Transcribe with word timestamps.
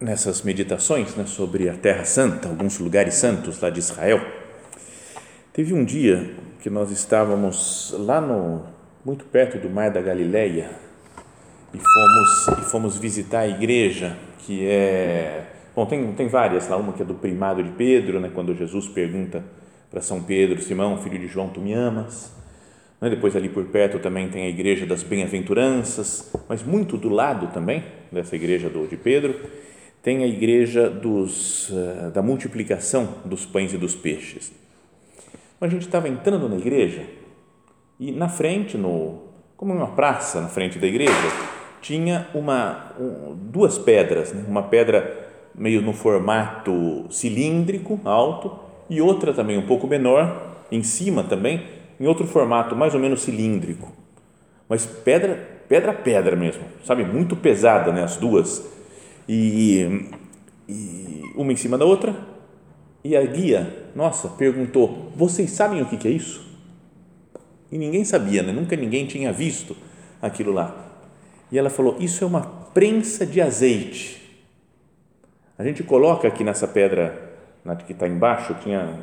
nessas 0.00 0.42
meditações 0.42 1.14
né, 1.14 1.26
sobre 1.26 1.68
a 1.68 1.74
Terra 1.74 2.04
Santa, 2.04 2.48
alguns 2.48 2.78
lugares 2.78 3.14
santos 3.14 3.60
lá 3.60 3.68
de 3.68 3.80
Israel, 3.80 4.20
teve 5.52 5.74
um 5.74 5.84
dia 5.84 6.34
que 6.60 6.70
nós 6.70 6.90
estávamos 6.90 7.94
lá 7.98 8.20
no 8.20 8.64
muito 9.04 9.24
perto 9.26 9.58
do 9.58 9.68
Mar 9.68 9.90
da 9.90 10.00
Galileia 10.00 10.70
e 11.72 11.78
fomos 11.78 12.58
e 12.58 12.70
fomos 12.70 12.96
visitar 12.96 13.40
a 13.40 13.48
igreja 13.48 14.16
que 14.40 14.66
é 14.66 15.46
bom 15.74 15.86
tem 15.86 16.12
tem 16.12 16.28
várias 16.28 16.68
lá 16.68 16.76
uma 16.76 16.92
que 16.92 17.02
é 17.02 17.04
do 17.04 17.14
primado 17.14 17.62
de 17.62 17.70
Pedro, 17.70 18.20
né, 18.20 18.30
quando 18.34 18.54
Jesus 18.54 18.88
pergunta 18.88 19.44
para 19.90 20.00
São 20.00 20.22
Pedro, 20.22 20.62
Simão, 20.62 20.98
filho 20.98 21.18
de 21.18 21.26
João, 21.26 21.48
tu 21.48 21.60
me 21.60 21.72
amas? 21.72 22.32
Né, 23.00 23.10
depois 23.10 23.36
ali 23.36 23.48
por 23.48 23.64
perto 23.66 23.98
também 23.98 24.28
tem 24.28 24.46
a 24.46 24.48
igreja 24.48 24.86
das 24.86 25.02
bem-aventuranças, 25.02 26.30
mas 26.48 26.62
muito 26.62 26.96
do 26.96 27.08
lado 27.08 27.48
também 27.48 27.84
dessa 28.10 28.34
igreja 28.36 28.68
do, 28.70 28.86
de 28.86 28.96
Pedro 28.96 29.34
tem 30.02 30.24
a 30.24 30.26
igreja 30.26 30.88
dos, 30.88 31.68
uh, 31.70 32.10
da 32.12 32.22
multiplicação 32.22 33.16
dos 33.24 33.44
pães 33.44 33.72
e 33.72 33.78
dos 33.78 33.94
peixes. 33.94 34.52
A 35.60 35.68
gente 35.68 35.82
estava 35.82 36.08
entrando 36.08 36.48
na 36.48 36.56
igreja 36.56 37.02
e 37.98 38.10
na 38.10 38.28
frente, 38.28 38.78
no, 38.78 39.18
como 39.56 39.74
uma 39.74 39.88
praça 39.88 40.40
na 40.40 40.48
frente 40.48 40.78
da 40.78 40.86
igreja, 40.86 41.12
tinha 41.82 42.26
uma, 42.34 42.94
um, 42.98 43.34
duas 43.34 43.78
pedras, 43.78 44.32
né? 44.32 44.44
uma 44.48 44.62
pedra 44.62 45.28
meio 45.54 45.82
no 45.82 45.92
formato 45.92 47.04
cilíndrico, 47.10 48.00
alto, 48.04 48.58
e 48.88 49.00
outra 49.00 49.34
também 49.34 49.58
um 49.58 49.66
pouco 49.66 49.86
menor, 49.86 50.56
em 50.72 50.82
cima 50.82 51.22
também, 51.24 51.66
em 51.98 52.06
outro 52.06 52.26
formato 52.26 52.74
mais 52.74 52.94
ou 52.94 53.00
menos 53.00 53.20
cilíndrico. 53.22 53.92
Mas 54.66 54.86
pedra, 54.86 55.34
pedra, 55.68 55.92
pedra 55.92 56.34
mesmo, 56.34 56.62
sabe? 56.84 57.04
Muito 57.04 57.36
pesada, 57.36 57.92
né? 57.92 58.02
As 58.02 58.16
duas 58.16 58.66
e, 59.32 60.10
e 60.68 61.22
uma 61.36 61.52
em 61.52 61.56
cima 61.56 61.78
da 61.78 61.84
outra. 61.84 62.16
E 63.04 63.16
a 63.16 63.24
guia, 63.24 63.86
nossa, 63.94 64.28
perguntou: 64.28 65.12
Vocês 65.14 65.52
sabem 65.52 65.80
o 65.80 65.86
que, 65.86 66.08
é 66.08 66.10
isso? 66.10 66.44
E 67.70 67.78
ninguém 67.78 68.04
sabia, 68.04 68.42
né? 68.42 68.52
nunca 68.52 68.74
ninguém 68.74 69.06
tinha 69.06 69.32
visto 69.32 69.76
aquilo 70.20 70.52
lá. 70.52 70.74
E 71.52 71.58
ela 71.58 71.70
falou: 71.70 71.96
Isso 72.00 72.24
é 72.24 72.26
uma 72.26 72.40
prensa 72.42 73.24
de 73.24 73.40
azeite. 73.40 74.20
A 75.56 75.62
gente 75.62 75.84
coloca 75.84 76.26
aqui 76.26 76.42
nessa 76.42 76.66
pedra 76.66 77.30
que 77.86 77.92
está 77.92 78.08
embaixo, 78.08 78.56
tinha 78.62 79.00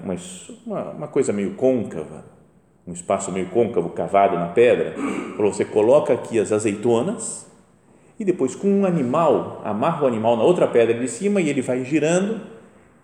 uma, 0.65 0.91
uma 0.91 1.07
coisa 1.07 1.31
meio 1.31 1.53
côncava, 1.53 2.25
um 2.85 2.91
espaço 2.91 3.31
meio 3.31 3.47
côncavo 3.49 3.89
cavado 3.91 4.35
na 4.37 4.47
pedra. 4.47 4.93
Falou: 5.37 5.53
Você 5.53 5.63
coloca 5.63 6.13
aqui 6.13 6.37
as 6.37 6.51
azeitonas 6.51 7.46
e 8.19 8.25
depois 8.25 8.55
com 8.55 8.67
um 8.67 8.85
animal, 8.85 9.61
amarra 9.63 10.03
o 10.03 10.07
animal 10.07 10.35
na 10.35 10.43
outra 10.43 10.67
pedra 10.67 10.97
de 10.97 11.07
cima 11.07 11.39
e 11.39 11.49
ele 11.49 11.61
vai 11.61 11.83
girando 11.83 12.41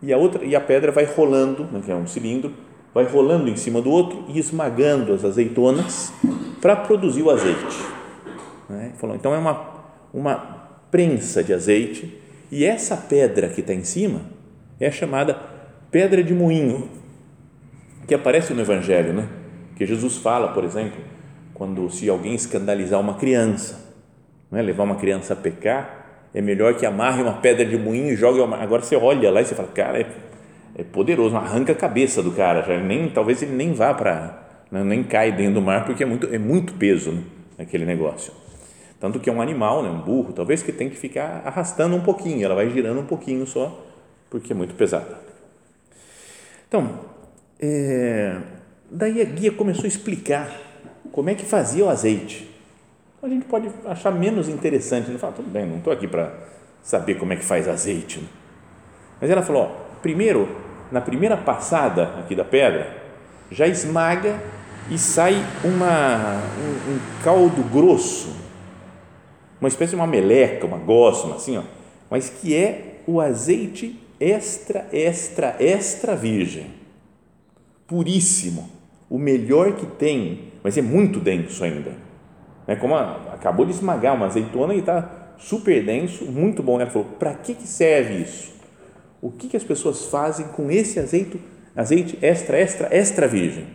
e 0.01 0.11
a 0.11 0.17
outra 0.17 0.43
e 0.43 0.55
a 0.55 0.61
pedra 0.61 0.91
vai 0.91 1.05
rolando, 1.05 1.65
né, 1.71 1.81
que 1.83 1.91
é 1.91 1.95
um 1.95 2.07
cilindro, 2.07 2.53
vai 2.93 3.05
rolando 3.05 3.49
em 3.49 3.55
cima 3.55 3.81
do 3.81 3.89
outro 3.89 4.25
e 4.27 4.39
esmagando 4.39 5.13
as 5.13 5.23
azeitonas 5.23 6.11
para 6.61 6.75
produzir 6.75 7.21
o 7.21 7.29
azeite. 7.29 7.77
Né? 8.69 8.93
Falou, 8.97 9.15
então 9.15 9.33
é 9.33 9.37
uma 9.37 9.73
uma 10.13 10.35
prensa 10.91 11.43
de 11.43 11.53
azeite 11.53 12.21
e 12.51 12.63
essa 12.63 12.95
pedra 12.95 13.49
que 13.49 13.61
está 13.61 13.73
em 13.73 13.83
cima 13.83 14.21
é 14.79 14.91
chamada 14.91 15.35
pedra 15.89 16.23
de 16.23 16.33
moinho, 16.33 16.89
que 18.07 18.13
aparece 18.13 18.53
no 18.53 18.61
Evangelho, 18.61 19.13
né? 19.13 19.29
Que 19.75 19.85
Jesus 19.85 20.17
fala, 20.17 20.49
por 20.49 20.63
exemplo, 20.63 21.01
quando 21.53 21.89
se 21.89 22.09
alguém 22.09 22.35
escandalizar 22.35 22.99
uma 22.99 23.15
criança, 23.15 23.82
não 24.53 24.59
é? 24.59 24.61
levar 24.61 24.83
uma 24.83 24.95
criança 24.95 25.33
a 25.33 25.35
pecar, 25.35 26.29
é 26.31 26.39
melhor 26.39 26.75
que 26.75 26.85
amarre 26.85 27.23
uma 27.23 27.33
pedra 27.33 27.65
de 27.65 27.75
moinho 27.75 28.13
e 28.13 28.15
jogue. 28.15 28.39
Agora 28.39 28.83
você 28.83 28.95
olha 28.95 29.31
lá 29.31 29.41
e 29.41 29.45
você 29.45 29.55
fala, 29.55 29.67
cara, 29.69 29.99
é, 29.99 30.05
é 30.77 30.83
poderoso, 30.83 31.35
arranca 31.35 31.71
a 31.71 31.75
cabeça 31.75 32.21
do 32.21 32.31
cara, 32.31 32.61
já 32.61 32.79
nem, 32.79 33.09
talvez 33.09 33.41
ele 33.41 33.55
nem 33.55 33.73
vá 33.73 33.95
para, 33.95 34.63
né? 34.71 34.83
nem 34.83 35.03
cai 35.03 35.31
dentro 35.31 35.55
do 35.55 35.61
mar, 35.61 35.85
porque 35.85 36.03
é 36.03 36.05
muito, 36.05 36.27
é 36.31 36.37
muito 36.37 36.73
peso 36.73 37.11
né? 37.11 37.23
aquele 37.57 37.83
negócio. 37.83 38.31
Tanto 38.99 39.19
que 39.19 39.27
é 39.27 39.33
um 39.33 39.41
animal, 39.41 39.81
né? 39.81 39.89
um 39.89 40.01
burro, 40.01 40.33
talvez 40.33 40.61
que 40.61 40.71
tem 40.71 40.87
que 40.87 40.95
ficar 40.95 41.41
arrastando 41.43 41.95
um 41.95 42.01
pouquinho, 42.01 42.45
ela 42.45 42.53
vai 42.53 42.69
girando 42.69 42.99
um 42.99 43.05
pouquinho 43.05 43.47
só, 43.47 43.83
porque 44.29 44.53
é 44.53 44.55
muito 44.55 44.75
pesada. 44.75 45.17
Então, 46.67 46.99
é, 47.59 48.37
daí 48.89 49.19
a 49.19 49.25
guia 49.25 49.51
começou 49.51 49.85
a 49.85 49.87
explicar 49.87 50.55
como 51.11 51.31
é 51.31 51.35
que 51.35 51.43
fazia 51.43 51.85
o 51.85 51.89
azeite 51.89 52.52
a 53.23 53.29
gente 53.29 53.45
pode 53.45 53.69
achar 53.85 54.11
menos 54.11 54.49
interessante, 54.49 55.09
não 55.09 55.17
fala, 55.17 55.31
tudo 55.31 55.49
bem, 55.49 55.65
não 55.65 55.77
estou 55.77 55.93
aqui 55.93 56.07
para 56.07 56.33
saber 56.83 57.15
como 57.15 57.31
é 57.31 57.37
que 57.37 57.45
faz 57.45 57.69
azeite. 57.69 58.19
Né? 58.19 58.27
Mas 59.21 59.29
ela 59.29 59.41
falou, 59.41 59.63
ó, 59.63 59.99
primeiro, 60.01 60.49
na 60.91 60.99
primeira 60.99 61.37
passada 61.37 62.15
aqui 62.19 62.35
da 62.35 62.43
pedra, 62.43 63.01
já 63.49 63.65
esmaga 63.65 64.37
e 64.91 64.97
sai 64.97 65.41
uma, 65.63 66.41
um, 66.59 66.91
um 66.91 66.99
caldo 67.23 67.63
grosso, 67.63 68.35
uma 69.61 69.69
espécie 69.69 69.91
de 69.91 69.95
uma 69.95 70.07
meleca, 70.07 70.65
uma 70.65 70.77
gosma, 70.77 71.35
assim, 71.35 71.57
ó, 71.57 71.63
mas 72.09 72.29
que 72.29 72.53
é 72.53 72.99
o 73.07 73.21
azeite 73.21 73.97
extra, 74.19 74.85
extra, 74.91 75.55
extra 75.59 76.13
virgem, 76.13 76.67
puríssimo, 77.87 78.69
o 79.09 79.17
melhor 79.17 79.77
que 79.77 79.85
tem, 79.85 80.51
mas 80.61 80.77
é 80.77 80.81
muito 80.81 81.21
denso 81.21 81.63
ainda 81.63 82.02
né? 82.67 82.75
Como 82.75 82.95
a, 82.95 83.33
acabou 83.33 83.65
de 83.65 83.71
esmagar 83.71 84.15
uma 84.15 84.25
azeitona 84.25 84.73
e 84.73 84.79
está 84.79 85.35
super 85.37 85.83
denso, 85.83 86.25
muito 86.25 86.63
bom. 86.63 86.79
Ela 86.79 86.89
falou: 86.89 87.07
para 87.19 87.33
que, 87.33 87.53
que 87.53 87.67
serve 87.67 88.21
isso? 88.21 88.53
O 89.21 89.31
que, 89.31 89.47
que 89.47 89.57
as 89.57 89.63
pessoas 89.63 90.05
fazem 90.05 90.47
com 90.47 90.69
esse 90.69 90.99
azeite, 90.99 91.39
azeite 91.75 92.17
extra, 92.21 92.57
extra, 92.57 92.87
extra 92.91 93.27
virgem? 93.27 93.67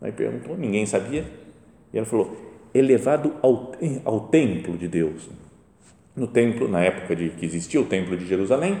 Aí 0.00 0.10
perguntou, 0.10 0.56
ninguém 0.56 0.84
sabia. 0.84 1.24
E 1.92 1.98
ela 1.98 2.06
falou: 2.06 2.36
elevado 2.74 3.34
ao, 3.42 3.72
ao 4.04 4.20
templo 4.28 4.76
de 4.76 4.88
Deus. 4.88 5.28
No 6.14 6.26
templo, 6.26 6.68
na 6.68 6.80
época 6.82 7.16
de 7.16 7.30
que 7.30 7.46
existia 7.46 7.80
o 7.80 7.86
templo 7.86 8.16
de 8.16 8.26
Jerusalém, 8.26 8.78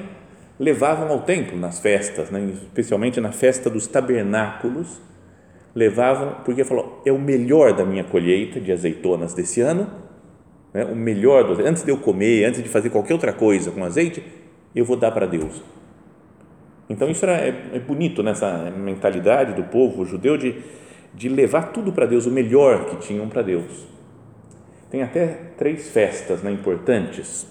levavam 0.58 1.08
ao 1.08 1.22
templo 1.22 1.58
nas 1.58 1.80
festas, 1.80 2.30
né? 2.30 2.40
especialmente 2.62 3.20
na 3.20 3.32
festa 3.32 3.70
dos 3.70 3.86
tabernáculos 3.86 5.00
levavam, 5.74 6.36
porque 6.44 6.64
falou, 6.64 7.02
é 7.04 7.12
o 7.12 7.18
melhor 7.18 7.72
da 7.72 7.84
minha 7.84 8.04
colheita 8.04 8.60
de 8.60 8.70
azeitonas 8.70 9.32
desse 9.34 9.60
ano, 9.60 9.90
né? 10.72 10.84
o 10.84 10.94
melhor, 10.94 11.44
do, 11.44 11.66
antes 11.66 11.82
de 11.82 11.90
eu 11.90 11.96
comer, 11.96 12.44
antes 12.44 12.62
de 12.62 12.68
fazer 12.68 12.90
qualquer 12.90 13.14
outra 13.14 13.32
coisa 13.32 13.70
com 13.70 13.84
azeite, 13.84 14.22
eu 14.74 14.84
vou 14.84 14.96
dar 14.96 15.10
para 15.10 15.26
Deus. 15.26 15.62
Então 16.88 17.08
isso 17.08 17.24
era, 17.24 17.38
é, 17.38 17.70
é 17.74 17.78
bonito 17.78 18.22
nessa 18.22 18.70
mentalidade 18.70 19.54
do 19.54 19.64
povo 19.64 20.04
judeu 20.04 20.36
de, 20.36 20.56
de 21.14 21.28
levar 21.28 21.72
tudo 21.72 21.92
para 21.92 22.06
Deus, 22.06 22.26
o 22.26 22.30
melhor 22.30 22.86
que 22.86 22.96
tinham 22.96 23.28
para 23.28 23.42
Deus. 23.42 23.86
Tem 24.90 25.02
até 25.02 25.26
três 25.56 25.90
festas 25.90 26.42
né, 26.42 26.50
importantes 26.52 27.46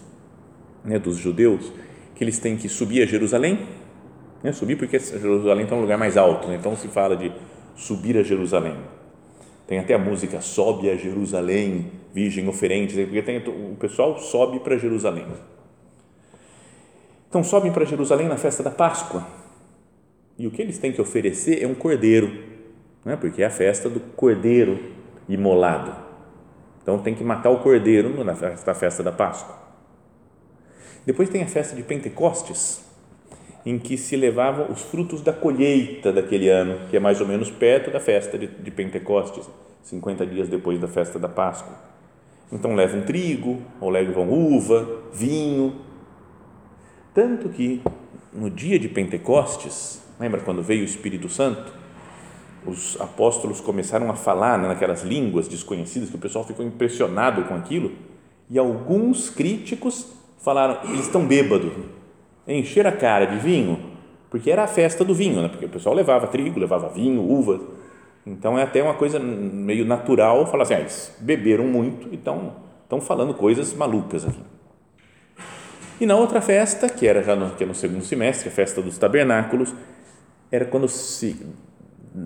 né, 0.86 1.00
dos 1.00 1.18
judeus 1.18 1.72
que 2.14 2.24
eles 2.24 2.38
têm 2.38 2.56
que 2.56 2.70
subir 2.70 3.02
a 3.02 3.06
Jerusalém, 3.08 3.66
né, 4.44 4.52
subir 4.52 4.76
porque 4.76 5.00
Jerusalém 5.00 5.64
está 5.64 5.76
um 5.76 5.82
lugar 5.82 5.98
mais 5.98 6.18
alto, 6.18 6.48
né, 6.48 6.58
então 6.60 6.76
se 6.76 6.88
fala 6.88 7.16
de 7.16 7.32
subir 7.76 8.18
a 8.18 8.24
Jerusalém. 8.24 8.78
Tem 9.68 9.80
até 9.80 9.94
a 9.94 9.98
música 9.98 10.42
Sobe 10.42 10.90
a 10.90 10.96
Jerusalém, 10.96 11.92
Virgem 12.14 12.48
oferente, 12.50 12.94
porque 13.06 13.22
tem, 13.22 13.38
o 13.38 13.76
pessoal 13.80 14.20
sobe 14.20 14.60
para 14.60 14.78
Jerusalém. 14.78 15.26
Então 17.30 17.42
sobem 17.42 17.72
para 17.72 17.86
Jerusalém 17.86 18.28
na 18.28 18.36
festa 18.36 18.62
da 18.62 18.70
Páscoa. 18.70 19.26
E 20.38 20.46
o 20.46 20.52
que 20.52 20.62
eles 20.62 20.78
têm 20.78 20.92
que 20.92 21.00
oferecer 21.00 21.64
é 21.64 21.68
um 21.68 21.74
cordeiro, 21.74 22.30
né? 23.06 23.16
porque 23.16 23.42
é 23.42 23.46
a 23.46 23.50
festa 23.50 23.90
do 23.90 24.02
cordeiro 24.02 24.92
imolado. 25.30 25.96
Então 26.84 27.00
tem 27.00 27.16
que 27.16 27.24
matar 27.24 27.50
o 27.50 27.60
cordeiro 27.60 28.24
na 28.26 28.36
festa 28.36 29.02
da 29.02 29.12
Páscoa. 29.14 29.56
Depois 31.06 31.30
tem 31.30 31.44
a 31.44 31.48
festa 31.48 31.76
de 31.76 31.84
Pentecostes, 31.84 32.84
em 33.66 33.78
que 33.78 33.98
se 33.98 34.16
levavam 34.16 34.72
os 34.72 34.82
frutos 34.82 35.22
da 35.22 35.32
colheita 35.32 36.12
daquele 36.12 36.50
ano, 36.50 36.88
que 36.90 36.98
é 36.98 37.00
mais 37.00 37.22
ou 37.22 37.28
menos 37.28 37.50
perto 37.50 37.92
da 37.92 38.00
festa 38.00 38.38
de, 38.38 38.48
de 38.48 38.72
Pentecostes, 38.72 39.50
50 39.84 40.26
dias 40.26 40.48
depois 40.48 40.80
da 40.80 40.88
festa 40.88 41.20
da 41.20 41.30
Páscoa. 41.30 41.76
Então 42.52 42.76
levam 42.76 43.02
trigo, 43.02 43.62
ou 43.80 43.90
levam 43.90 44.30
uva, 44.30 45.04
vinho. 45.14 45.76
Tanto 47.14 47.50
que 47.50 47.82
no 48.34 48.50
dia 48.50 48.78
de 48.80 48.90
Pentecostes, 48.90 50.02
lembra 50.20 50.42
quando 50.42 50.62
veio 50.62 50.82
o 50.82 50.86
Espírito 50.86 51.30
Santo? 51.30 51.72
Os 52.66 53.00
apóstolos 53.00 53.60
começaram 53.60 54.10
a 54.10 54.16
falar 54.16 54.58
né, 54.58 54.68
naquelas 54.68 55.04
línguas 55.04 55.48
desconhecidas, 55.48 56.10
que 56.10 56.16
o 56.16 56.20
pessoal 56.20 56.46
ficou 56.46 56.66
impressionado 56.66 57.44
com 57.46 57.56
aquilo, 57.56 57.92
e 58.50 58.60
alguns 58.60 59.30
críticos 59.30 60.08
falaram: 60.40 60.80
eles 60.90 61.06
estão 61.06 61.26
bêbados 61.26 61.74
encher 62.48 62.86
a 62.88 62.92
cara 62.92 63.26
de 63.26 63.38
vinho, 63.38 63.80
porque 64.30 64.50
era 64.50 64.64
a 64.64 64.68
festa 64.68 65.04
do 65.04 65.14
vinho, 65.14 65.42
né? 65.42 65.50
porque 65.50 65.66
o 65.66 65.70
pessoal 65.70 65.96
levava 65.96 66.28
trigo, 66.28 66.60
levava 66.60 66.90
vinho, 66.90 67.22
uvas. 67.22 67.62
Então 68.26 68.58
é 68.58 68.64
até 68.64 68.82
uma 68.82 68.94
coisa 68.94 69.20
meio 69.20 69.86
natural 69.86 70.46
falar 70.46 70.64
assim: 70.64 70.76
ah, 70.76 70.80
eles 70.80 71.16
beberam 71.20 71.66
muito 71.66 72.08
e 72.12 72.16
estão, 72.16 72.54
falando 73.02 73.34
coisas 73.34 73.74
malucas 73.74 74.26
aqui. 74.26 74.40
E 76.00 76.06
na 76.06 76.16
outra 76.16 76.42
festa, 76.42 76.90
que 76.90 77.08
era 77.08 77.22
já 77.22 77.36
no, 77.36 77.52
que 77.52 77.64
é 77.64 77.68
no 77.68 77.76
segundo 77.76 78.04
semestre, 78.04 78.50
a 78.50 78.52
festa 78.52 78.82
dos 78.82 78.98
tabernáculos, 78.98 79.74
era 80.52 80.66
quando 80.66 80.88
se 80.88 81.46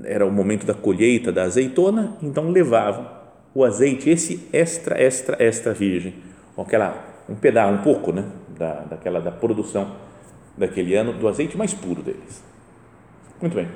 era 0.03 0.25
o 0.25 0.31
momento 0.31 0.65
da 0.65 0.73
colheita 0.73 1.31
da 1.31 1.43
azeitona, 1.43 2.17
então 2.21 2.49
levavam 2.49 3.07
o 3.53 3.63
azeite, 3.63 4.09
esse 4.09 4.47
extra, 4.51 5.01
extra, 5.01 5.41
extra 5.41 5.73
virgem, 5.73 6.13
aquela 6.57 7.15
um 7.27 7.35
pedaço, 7.35 7.73
um 7.73 7.77
pouco, 7.81 8.11
né, 8.11 8.25
da, 8.57 8.81
daquela 8.81 9.19
da 9.19 9.31
produção 9.31 9.91
daquele 10.57 10.95
ano 10.95 11.13
do 11.13 11.27
azeite 11.27 11.57
mais 11.57 11.73
puro 11.73 12.01
deles. 12.01 12.43
Muito 13.41 13.55
bem. 13.55 13.67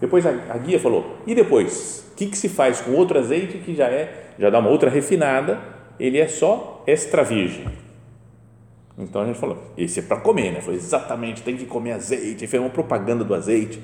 Depois 0.00 0.26
a, 0.26 0.30
a 0.30 0.58
guia 0.58 0.78
falou: 0.78 1.18
e 1.26 1.34
depois? 1.34 2.04
O 2.12 2.16
que, 2.16 2.26
que 2.26 2.38
se 2.38 2.48
faz 2.48 2.80
com 2.80 2.92
outro 2.92 3.18
azeite 3.18 3.58
que 3.58 3.74
já 3.74 3.88
é, 3.88 4.32
já 4.38 4.50
dá 4.50 4.58
uma 4.58 4.70
outra 4.70 4.90
refinada? 4.90 5.60
Ele 5.98 6.18
é 6.18 6.26
só 6.26 6.82
extra 6.86 7.22
virgem. 7.22 7.66
Então 8.98 9.22
a 9.22 9.26
gente 9.26 9.38
falou: 9.38 9.58
esse 9.76 10.00
é 10.00 10.02
para 10.02 10.18
comer, 10.18 10.52
né? 10.52 10.60
Falou 10.60 10.76
exatamente, 10.76 11.42
tem 11.42 11.56
que 11.56 11.66
comer 11.66 11.92
azeite. 11.92 12.46
Fez 12.46 12.62
uma 12.62 12.70
propaganda 12.70 13.24
do 13.24 13.34
azeite. 13.34 13.80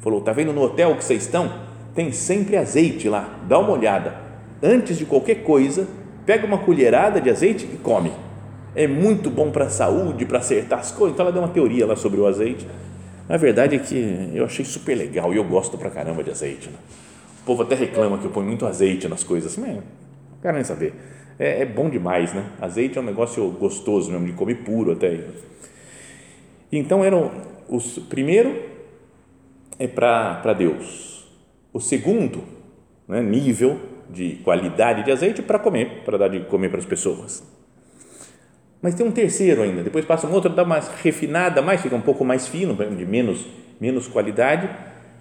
Falou: 0.00 0.20
tá 0.20 0.32
vendo 0.32 0.52
no 0.52 0.62
hotel 0.62 0.96
que 0.96 1.04
vocês 1.04 1.22
estão? 1.22 1.52
Tem 1.94 2.10
sempre 2.12 2.56
azeite 2.56 3.08
lá. 3.08 3.38
Dá 3.46 3.58
uma 3.58 3.70
olhada. 3.70 4.16
Antes 4.62 4.96
de 4.96 5.04
qualquer 5.04 5.42
coisa, 5.42 5.88
pega 6.24 6.46
uma 6.46 6.58
colherada 6.58 7.20
de 7.20 7.28
azeite 7.28 7.68
e 7.72 7.76
come 7.76 8.12
é 8.74 8.86
muito 8.86 9.30
bom 9.30 9.50
para 9.50 9.66
a 9.66 9.70
saúde, 9.70 10.24
para 10.24 10.38
acertar 10.38 10.78
as 10.78 10.90
coisas. 10.90 11.14
Então 11.14 11.24
ela 11.24 11.32
deu 11.32 11.42
uma 11.42 11.48
teoria 11.48 11.86
lá 11.86 11.96
sobre 11.96 12.20
o 12.20 12.26
azeite. 12.26 12.66
A 13.28 13.36
verdade 13.36 13.76
é 13.76 13.78
que 13.78 14.30
eu 14.34 14.44
achei 14.44 14.64
super 14.64 14.94
legal 14.96 15.32
e 15.32 15.36
eu 15.36 15.44
gosto 15.44 15.78
pra 15.78 15.90
caramba 15.90 16.22
de 16.22 16.30
azeite. 16.30 16.68
Né? 16.68 16.76
O 17.42 17.44
povo 17.44 17.62
até 17.62 17.74
reclama 17.74 18.18
que 18.18 18.24
eu 18.24 18.30
ponho 18.30 18.46
muito 18.46 18.66
azeite 18.66 19.08
nas 19.08 19.24
coisas. 19.24 19.56
Não 19.56 19.82
quero 20.40 20.54
nem 20.54 20.64
saber. 20.64 20.94
É, 21.38 21.62
é, 21.62 21.64
bom 21.64 21.88
demais, 21.88 22.32
né? 22.32 22.44
Azeite 22.60 22.98
é 22.98 23.00
um 23.00 23.04
negócio 23.04 23.48
gostoso 23.50 24.10
mesmo, 24.10 24.26
de 24.26 24.32
comer 24.32 24.56
puro 24.56 24.92
até. 24.92 25.18
Então, 26.70 27.04
eram 27.04 27.30
os 27.68 27.98
primeiro 27.98 28.70
é 29.78 29.88
para 29.88 30.52
Deus. 30.52 31.26
O 31.72 31.80
segundo 31.80 32.44
né, 33.08 33.22
nível 33.22 33.80
de 34.10 34.36
qualidade 34.44 35.04
de 35.04 35.10
azeite 35.10 35.42
para 35.42 35.58
comer, 35.58 36.02
para 36.04 36.18
dar 36.18 36.28
de 36.28 36.40
comer 36.40 36.68
para 36.68 36.78
as 36.78 36.84
pessoas. 36.84 37.42
Mas 38.82 38.96
tem 38.96 39.06
um 39.06 39.12
terceiro 39.12 39.62
ainda, 39.62 39.84
depois 39.84 40.04
passa 40.04 40.26
um 40.26 40.32
outro, 40.32 40.50
dá 40.50 40.64
uma 40.64 40.80
refinada 41.02 41.62
mais, 41.62 41.80
fica 41.80 41.94
um 41.94 42.00
pouco 42.00 42.24
mais 42.24 42.48
fino, 42.48 42.74
de 42.74 43.06
menos, 43.06 43.46
menos 43.80 44.08
qualidade, 44.08 44.68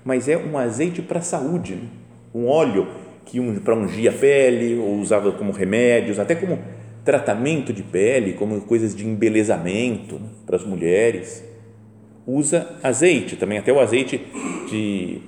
mas 0.03 0.27
é 0.27 0.35
um 0.35 0.57
azeite 0.57 0.99
para 0.99 1.19
a 1.19 1.21
saúde, 1.21 1.75
né? 1.75 1.87
um 2.33 2.47
óleo 2.47 2.87
que 3.23 3.39
um, 3.39 3.59
para 3.59 3.75
ungir 3.75 4.09
a 4.09 4.13
pele, 4.13 4.79
ou 4.79 4.95
usava 4.97 5.31
como 5.31 5.51
remédios, 5.51 6.17
até 6.17 6.33
como 6.33 6.57
tratamento 7.05 7.71
de 7.71 7.83
pele, 7.83 8.33
como 8.33 8.59
coisas 8.61 8.95
de 8.95 9.05
embelezamento 9.05 10.15
né? 10.15 10.27
para 10.45 10.55
as 10.55 10.65
mulheres. 10.65 11.43
Usa 12.25 12.67
azeite, 12.83 13.35
também 13.35 13.57
até 13.57 13.71
o 13.71 13.79
azeite 13.79 14.21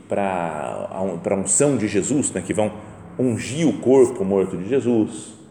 para, 0.08 1.18
para 1.22 1.36
a 1.36 1.40
unção 1.40 1.76
de 1.78 1.88
Jesus, 1.88 2.32
né? 2.32 2.42
que 2.46 2.54
vão 2.54 2.72
ungir 3.18 3.68
o 3.68 3.74
corpo 3.80 4.24
morto 4.24 4.58
de 4.58 4.70
Jesus. 4.70 5.43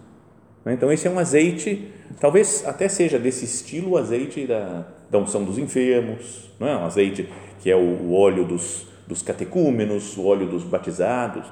Então, 0.66 0.92
esse 0.92 1.08
é 1.08 1.10
um 1.10 1.18
azeite 1.18 1.92
Talvez 2.20 2.64
até 2.66 2.88
seja 2.88 3.18
desse 3.18 3.44
estilo 3.44 3.90
o 3.90 3.96
azeite 3.96 4.46
da, 4.46 4.86
da 5.10 5.18
unção 5.18 5.44
dos 5.44 5.58
enfermos, 5.58 6.50
não 6.58 6.68
é? 6.68 6.76
Um 6.76 6.84
azeite 6.84 7.28
que 7.60 7.70
é 7.70 7.76
o, 7.76 7.80
o 7.80 8.14
óleo 8.14 8.44
dos, 8.44 8.86
dos 9.06 9.22
catecúmenos, 9.22 10.16
o 10.16 10.24
óleo 10.24 10.46
dos 10.46 10.64
batizados. 10.64 11.44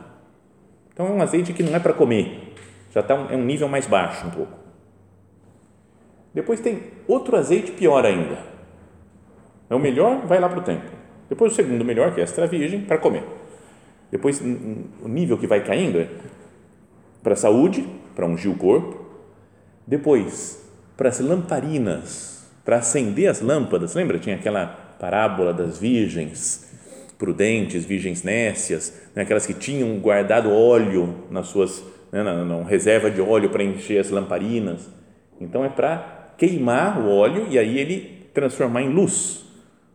Então 0.93 1.07
é 1.07 1.11
um 1.11 1.23
azeite 1.23 1.53
que 1.53 1.63
não 1.63 1.75
é 1.75 1.81
para 1.81 1.93
comer, 1.93 2.55
já 2.93 3.01
está 3.01 3.15
um, 3.15 3.31
é 3.31 3.37
um 3.37 3.45
nível 3.45 3.69
mais 3.69 3.87
baixo 3.87 4.27
um 4.27 4.31
pouco. 4.31 4.59
Depois 6.33 6.61
tem 6.61 6.85
outro 7.09 7.37
azeite 7.37 7.73
pior 7.73 8.05
ainda. 8.05 8.39
É 9.69 9.75
o 9.75 9.79
melhor, 9.79 10.27
vai 10.27 10.39
lá 10.39 10.49
para 10.49 10.61
o 10.61 10.63
templo. 10.63 10.91
Depois 11.29 11.53
o 11.53 11.57
segundo 11.57 11.85
melhor, 11.85 12.15
que 12.15 12.21
é 12.21 12.25
extra 12.25 12.47
virgem, 12.47 12.83
para 12.83 12.99
comer. 12.99 13.25
Depois 14.11 14.41
o 14.41 15.09
nível 15.09 15.39
que 15.39 15.47
vai 15.47 15.65
caindo 15.65 15.99
é 15.99 16.09
para 17.23 17.33
a 17.33 17.37
saúde, 17.37 17.89
para 18.15 18.27
ungir 18.27 18.51
o 18.51 18.57
corpo, 18.57 19.00
depois, 19.91 20.65
para 20.97 21.09
as 21.09 21.19
lamparinas, 21.19 22.49
para 22.65 22.77
acender 22.77 23.29
as 23.29 23.41
lâmpadas, 23.41 23.93
lembra? 23.93 24.21
Tinha 24.21 24.37
aquela 24.37 24.69
parábola 25.01 25.53
das 25.53 25.79
virgens 25.79 26.71
prudentes, 27.19 27.85
virgens 27.85 28.23
nécias, 28.23 28.95
né? 29.17 29.23
aquelas 29.25 29.45
que 29.45 29.53
tinham 29.53 29.99
guardado 29.99 30.49
óleo 30.49 31.27
nas 31.29 31.49
suas, 31.49 31.83
né? 32.13 32.23
na, 32.23 32.45
na, 32.45 32.63
reserva 32.63 33.11
de 33.11 33.21
óleo 33.21 33.51
para 33.51 33.65
encher 33.65 33.99
as 33.99 34.11
lamparinas. 34.11 34.89
Então 35.41 35.65
é 35.65 35.69
para 35.69 36.35
queimar 36.39 37.01
o 37.01 37.11
óleo 37.11 37.49
e 37.51 37.59
aí 37.59 37.77
ele 37.77 38.29
transformar 38.33 38.83
em 38.83 38.91
luz, 38.91 39.45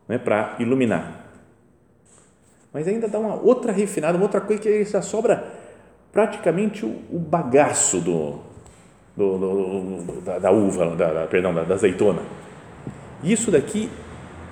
né? 0.10 0.18
para 0.18 0.58
iluminar. 0.60 1.26
Mas 2.74 2.86
ainda 2.86 3.08
dá 3.08 3.18
uma 3.18 3.42
outra 3.42 3.72
refinada, 3.72 4.18
uma 4.18 4.26
outra 4.26 4.42
coisa 4.42 4.62
que 4.62 4.84
já 4.84 5.02
sobra 5.02 5.54
praticamente 6.12 6.86
o, 6.86 7.02
o 7.10 7.18
bagaço 7.18 8.02
do, 8.02 8.42
do, 9.16 9.38
do, 9.38 10.22
da, 10.22 10.40
da, 10.40 10.52
uva, 10.52 10.96
da, 10.96 11.14
da 11.14 11.28
perdão, 11.28 11.54
da, 11.54 11.64
da 11.64 11.76
azeitona. 11.76 12.22
Isso 13.24 13.50
daqui 13.50 13.90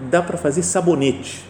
dá 0.10 0.22
para 0.22 0.38
fazer 0.38 0.64
sabonete. 0.64 1.46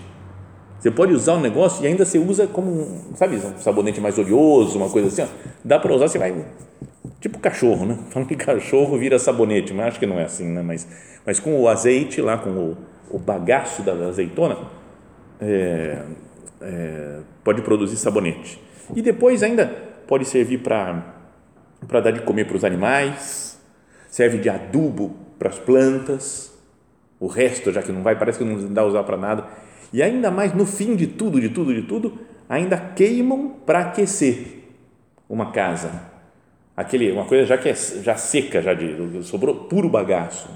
Você 0.79 0.91
pode 0.91 1.13
usar 1.13 1.33
o 1.33 1.37
um 1.37 1.39
negócio 1.39 1.83
e 1.83 1.87
ainda 1.87 2.03
você 2.03 2.19
usa 2.19 2.45
como, 2.45 2.85
sabe, 3.15 3.37
um 3.37 3.57
sabonete 3.57 4.01
mais 4.01 4.17
oleoso, 4.17 4.77
uma 4.77 4.89
coisa 4.89 5.07
assim. 5.07 5.21
Ó. 5.21 5.49
Dá 5.63 5.79
para 5.79 5.93
usar, 5.93 6.09
você 6.09 6.19
vai. 6.19 6.35
Tipo 7.21 7.39
cachorro, 7.39 7.85
né? 7.85 7.97
Falam 8.09 8.27
que 8.27 8.35
cachorro 8.35 8.97
vira 8.97 9.17
sabonete, 9.17 9.73
mas 9.73 9.87
acho 9.87 9.99
que 9.99 10.05
não 10.05 10.19
é 10.19 10.25
assim, 10.25 10.45
né? 10.45 10.61
Mas, 10.61 10.85
mas 11.25 11.39
com 11.39 11.57
o 11.57 11.69
azeite 11.69 12.19
lá, 12.19 12.37
com 12.37 12.49
o, 12.49 12.77
o 13.09 13.17
bagaço 13.17 13.81
da 13.81 13.93
azeitona, 13.93 14.57
é, 15.39 16.01
é, 16.61 17.19
pode 17.45 17.61
produzir 17.61 17.95
sabonete. 17.95 18.61
E 18.93 19.01
depois 19.01 19.41
ainda 19.41 19.67
pode 20.05 20.25
servir 20.25 20.57
para 20.57 21.22
para 21.87 21.99
dar 21.99 22.11
de 22.11 22.21
comer 22.21 22.45
para 22.45 22.57
os 22.57 22.63
animais, 22.63 23.59
serve 24.07 24.37
de 24.37 24.49
adubo 24.49 25.15
para 25.37 25.49
as 25.49 25.59
plantas, 25.59 26.53
o 27.19 27.27
resto, 27.27 27.71
já 27.71 27.81
que 27.81 27.91
não 27.91 28.03
vai, 28.03 28.17
parece 28.17 28.37
que 28.39 28.45
não 28.45 28.73
dá 28.73 28.83
usar 28.83 29.03
para 29.03 29.17
nada. 29.17 29.47
E 29.91 30.01
ainda 30.01 30.29
mais, 30.29 30.53
no 30.53 30.65
fim 30.65 30.95
de 30.95 31.07
tudo, 31.07 31.39
de 31.39 31.49
tudo, 31.49 31.73
de 31.73 31.83
tudo, 31.83 32.19
ainda 32.49 32.77
queimam 32.77 33.49
para 33.65 33.79
aquecer 33.79 34.63
uma 35.29 35.51
casa. 35.51 36.11
Aquele, 36.75 37.11
uma 37.11 37.25
coisa 37.25 37.45
já 37.45 37.57
que 37.57 37.69
é 37.69 37.75
já 37.75 38.15
seca, 38.15 38.61
já 38.61 38.73
de, 38.73 39.23
sobrou 39.23 39.55
puro 39.55 39.87
bagaço. 39.87 40.49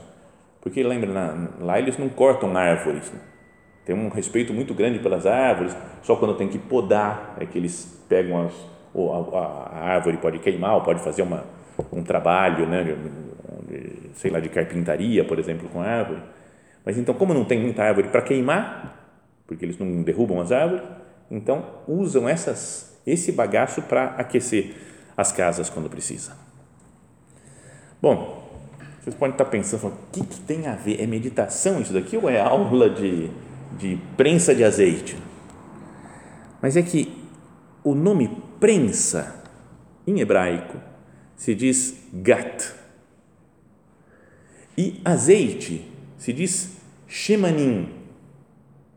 Porque 0.60 0.84
lembra, 0.84 1.12
na, 1.12 1.50
lá 1.60 1.79
eles 1.79 1.98
não 1.98 2.10
cortam 2.10 2.55
árvores. 2.57 3.12
Né? 3.12 3.19
Tem 3.86 3.96
um 3.96 4.10
respeito 4.10 4.53
muito 4.53 4.74
grande 4.74 5.00
pelas 5.00 5.25
árvores, 5.25 5.75
só 6.01 6.15
quando 6.15 6.36
tem 6.36 6.48
que 6.48 6.57
podar 6.57 7.38
é 7.39 7.46
que 7.46 7.57
eles 7.57 8.03
pegam 8.10 8.46
as 8.46 8.53
ou 8.97 9.35
a, 9.35 9.39
a, 9.41 9.79
árvore 9.93 10.17
pode 10.17 10.39
queimar, 10.39 10.75
ou 10.75 10.81
pode 10.81 11.01
fazer 11.01 11.21
uma, 11.21 11.43
um 11.91 12.03
trabalho, 12.03 12.67
né, 12.67 12.83
de, 13.67 14.09
sei 14.15 14.31
lá, 14.31 14.39
de 14.39 14.49
carpintaria, 14.49 15.23
por 15.23 15.37
exemplo, 15.37 15.69
com 15.69 15.81
a 15.81 15.85
árvore. 15.85 16.21
Mas 16.83 16.97
então, 16.97 17.13
como 17.13 17.33
não 17.33 17.45
tem 17.45 17.59
muita 17.59 17.83
árvore 17.83 18.07
para 18.07 18.21
queimar, 18.21 18.97
porque 19.45 19.63
eles 19.63 19.77
não 19.77 20.01
derrubam 20.01 20.41
as 20.41 20.51
árvores, 20.51 20.83
então 21.29 21.63
usam 21.87 22.27
essas, 22.27 22.99
esse 23.05 23.31
bagaço 23.31 23.81
para 23.83 24.05
aquecer 24.17 24.75
as 25.15 25.31
casas 25.31 25.69
quando 25.69 25.89
precisa. 25.89 26.33
Bom, 28.01 28.47
vocês 29.01 29.15
podem 29.15 29.33
estar 29.33 29.45
pensando, 29.45 29.87
o 29.87 29.93
que, 30.11 30.23
que 30.23 30.39
tem 30.41 30.67
a 30.67 30.75
ver? 30.75 31.01
É 31.01 31.07
meditação 31.07 31.81
isso 31.81 31.93
daqui 31.93 32.17
ou 32.17 32.29
é 32.29 32.39
aula 32.39 32.89
de, 32.89 33.29
de 33.77 33.97
prensa 34.15 34.53
de 34.53 34.63
azeite? 34.63 35.17
Mas 36.61 36.75
é 36.75 36.81
que 36.81 37.11
o 37.83 37.95
nome 37.95 38.43
prensa, 38.59 39.43
em 40.05 40.19
hebraico, 40.19 40.77
se 41.35 41.53
diz 41.53 42.07
gat. 42.13 42.73
E 44.77 45.01
azeite 45.03 45.85
se 46.17 46.33
diz 46.33 46.77
shemanim. 47.07 47.89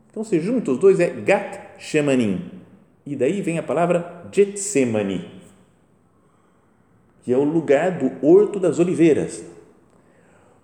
Então, 0.09 0.23
se 0.23 0.39
junta 0.39 0.71
os 0.71 0.77
dois, 0.77 0.99
é 0.99 1.09
gat 1.09 1.59
shemanim. 1.79 2.61
E 3.05 3.15
daí 3.15 3.41
vem 3.41 3.57
a 3.57 3.63
palavra 3.63 4.27
Getsemani, 4.31 5.27
que 7.23 7.33
é 7.33 7.37
o 7.37 7.43
lugar 7.43 7.97
do 7.97 8.25
Horto 8.25 8.59
das 8.59 8.79
Oliveiras. 8.79 9.43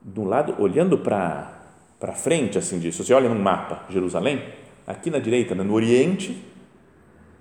Do 0.01 0.23
lado, 0.23 0.55
olhando 0.61 0.97
para 0.99 2.13
frente, 2.13 2.57
assim 2.57 2.79
disso, 2.79 3.03
você 3.03 3.13
olha 3.13 3.27
no 3.27 3.35
mapa 3.35 3.85
Jerusalém, 3.89 4.43
aqui 4.85 5.09
na 5.09 5.19
direita, 5.19 5.55
no 5.55 5.73
Oriente, 5.73 6.41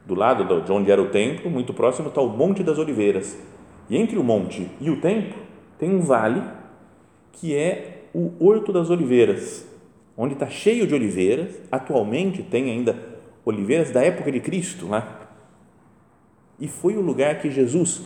do 0.06 0.14
lado 0.14 0.62
de 0.62 0.72
onde 0.72 0.90
era 0.90 1.02
o 1.02 1.08
templo, 1.08 1.50
muito 1.50 1.75
próximo, 1.75 2.08
está 2.08 2.20
o 2.20 2.28
Monte 2.28 2.62
das 2.62 2.78
Oliveiras. 2.78 3.36
E 3.90 3.96
entre 3.96 4.18
o 4.18 4.25
monte 4.25 4.68
e 4.80 4.90
o 4.90 5.00
templo 5.00 5.38
tem 5.78 5.94
um 5.94 6.00
vale 6.00 6.42
que 7.32 7.54
é 7.54 8.04
o 8.14 8.32
Horto 8.40 8.72
das 8.72 8.88
Oliveiras, 8.88 9.66
onde 10.16 10.34
está 10.34 10.48
cheio 10.48 10.86
de 10.86 10.94
oliveiras. 10.94 11.60
Atualmente 11.70 12.42
tem 12.42 12.70
ainda 12.70 12.98
oliveiras 13.44 13.90
da 13.90 14.02
época 14.02 14.32
de 14.32 14.40
Cristo 14.40 14.88
lá. 14.88 15.28
E 16.58 16.66
foi 16.66 16.96
o 16.96 17.00
lugar 17.00 17.40
que 17.40 17.50
Jesus, 17.50 18.02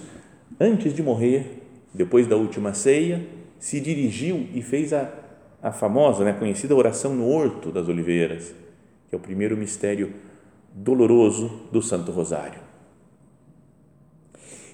antes 0.59 0.92
de 0.92 1.02
morrer, 1.02 1.62
depois 1.95 2.26
da 2.26 2.37
última 2.37 2.75
ceia, 2.75 3.25
se 3.59 3.80
dirigiu 3.80 4.49
e 4.52 4.61
fez 4.61 4.92
a, 4.92 5.12
a 5.62 5.71
famosa, 5.71 6.25
né, 6.25 6.33
conhecida 6.33 6.75
oração 6.75 7.14
no 7.14 7.28
Horto 7.28 7.71
das 7.71 7.88
Oliveiras, 7.88 8.52
que 9.09 9.14
é 9.14 9.19
o 9.19 9.21
primeiro 9.21 9.57
mistério 9.57 10.12
doloroso 10.75 11.50
do 11.73 11.83
Santo 11.83 12.12
Rosário. 12.12 12.61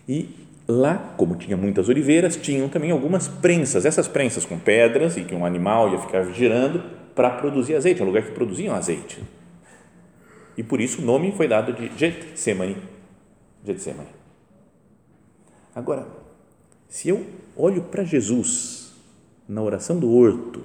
E 0.08 0.28
lá, 0.68 1.14
como 1.16 1.36
tinha 1.36 1.56
muitas 1.56 1.88
oliveiras, 1.88 2.36
tinham 2.36 2.68
também 2.68 2.90
algumas 2.90 3.28
prensas, 3.28 3.84
essas 3.84 4.06
prensas 4.06 4.44
com 4.44 4.58
pedras 4.58 5.16
e 5.16 5.24
que 5.24 5.34
um 5.34 5.44
animal 5.44 5.90
ia 5.92 5.98
ficar 5.98 6.24
girando 6.32 6.82
para 7.14 7.30
produzir 7.30 7.74
azeite, 7.74 8.00
é 8.00 8.04
um 8.04 8.08
lugar 8.08 8.22
que 8.22 8.32
produziam 8.32 8.74
azeite. 8.74 9.22
E 10.56 10.62
por 10.62 10.80
isso 10.80 11.02
o 11.02 11.04
nome 11.04 11.32
foi 11.32 11.48
dado 11.48 11.72
de 11.72 11.90
Getsemane. 11.96 12.76
Getsemane. 13.64 14.08
Agora, 15.74 16.06
se 16.88 17.08
eu 17.08 17.26
olho 17.56 17.82
para 17.82 18.04
Jesus 18.04 18.94
na 19.48 19.62
oração 19.62 19.98
do 19.98 20.10
horto 20.14 20.62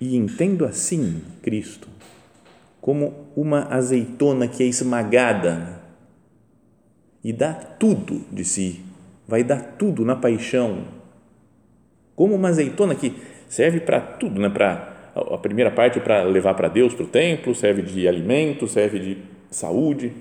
e 0.00 0.16
entendo 0.16 0.64
assim 0.64 1.22
Cristo, 1.42 1.88
como 2.90 3.30
uma 3.36 3.72
azeitona 3.72 4.48
que 4.48 4.64
é 4.64 4.66
esmagada 4.66 5.80
e 7.22 7.32
dá 7.32 7.54
tudo 7.54 8.22
de 8.32 8.44
si, 8.44 8.80
vai 9.28 9.44
dar 9.44 9.76
tudo 9.78 10.04
na 10.04 10.16
paixão, 10.16 10.88
como 12.16 12.34
uma 12.34 12.48
azeitona 12.48 12.96
que 12.96 13.14
serve 13.48 13.78
para 13.78 14.00
tudo, 14.00 14.40
né? 14.40 14.48
para 14.48 15.12
a 15.14 15.38
primeira 15.38 15.70
parte 15.70 16.00
para 16.00 16.24
levar 16.24 16.54
para 16.54 16.66
Deus, 16.66 16.92
para 16.92 17.04
o 17.04 17.06
templo, 17.06 17.54
serve 17.54 17.82
de 17.82 18.08
alimento, 18.08 18.66
serve 18.66 18.98
de 18.98 19.18
saúde. 19.52 20.12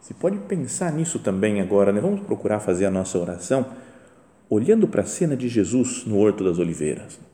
Você 0.00 0.12
pode 0.12 0.38
pensar 0.38 0.92
nisso 0.92 1.20
também 1.20 1.60
agora, 1.60 1.92
né? 1.92 2.00
Vamos 2.00 2.22
procurar 2.22 2.58
fazer 2.58 2.86
a 2.86 2.90
nossa 2.90 3.16
oração 3.16 3.64
olhando 4.50 4.88
para 4.88 5.02
a 5.02 5.06
cena 5.06 5.36
de 5.36 5.46
Jesus 5.46 6.04
no 6.04 6.18
Horto 6.18 6.42
das 6.42 6.58
Oliveiras. 6.58 7.27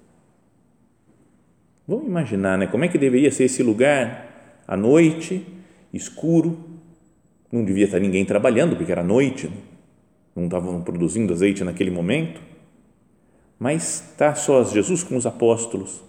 Vamos 1.87 2.07
imaginar, 2.07 2.57
né? 2.57 2.67
Como 2.67 2.85
é 2.85 2.89
que 2.89 2.97
deveria 2.97 3.31
ser 3.31 3.45
esse 3.45 3.63
lugar 3.63 4.63
à 4.67 4.77
noite, 4.77 5.47
escuro, 5.93 6.59
não 7.53 7.63
devia 7.65 7.85
estar 7.85 8.01
ninguém 8.01 8.25
trabalhando 8.25 8.75
porque 8.75 8.91
era 8.91 9.03
noite, 9.03 9.49
né? 9.49 9.57
não 10.35 10.45
estavam 10.45 10.81
produzindo 10.83 11.33
azeite 11.33 11.63
naquele 11.63 11.91
momento, 11.91 12.41
mas 13.59 14.03
está 14.11 14.35
só 14.35 14.65
Jesus 14.65 15.03
com 15.03 15.17
os 15.17 15.27
apóstolos. 15.27 16.03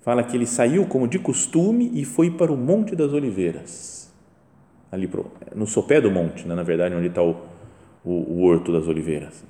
Fala 0.00 0.22
que 0.22 0.36
ele 0.36 0.46
saiu 0.46 0.86
como 0.86 1.06
de 1.06 1.18
costume 1.18 1.90
e 1.92 2.04
foi 2.04 2.30
para 2.30 2.52
o 2.52 2.56
Monte 2.56 2.94
das 2.94 3.12
Oliveiras, 3.12 4.10
ali 4.90 5.06
pro, 5.06 5.30
no 5.54 5.66
sopé 5.66 6.00
do 6.00 6.10
monte, 6.10 6.46
né? 6.46 6.54
na 6.54 6.62
verdade, 6.62 6.94
onde 6.94 7.08
está 7.08 7.22
o, 7.22 7.36
o, 8.04 8.12
o 8.12 8.42
horto 8.44 8.72
das 8.72 8.86
oliveiras. 8.86 9.44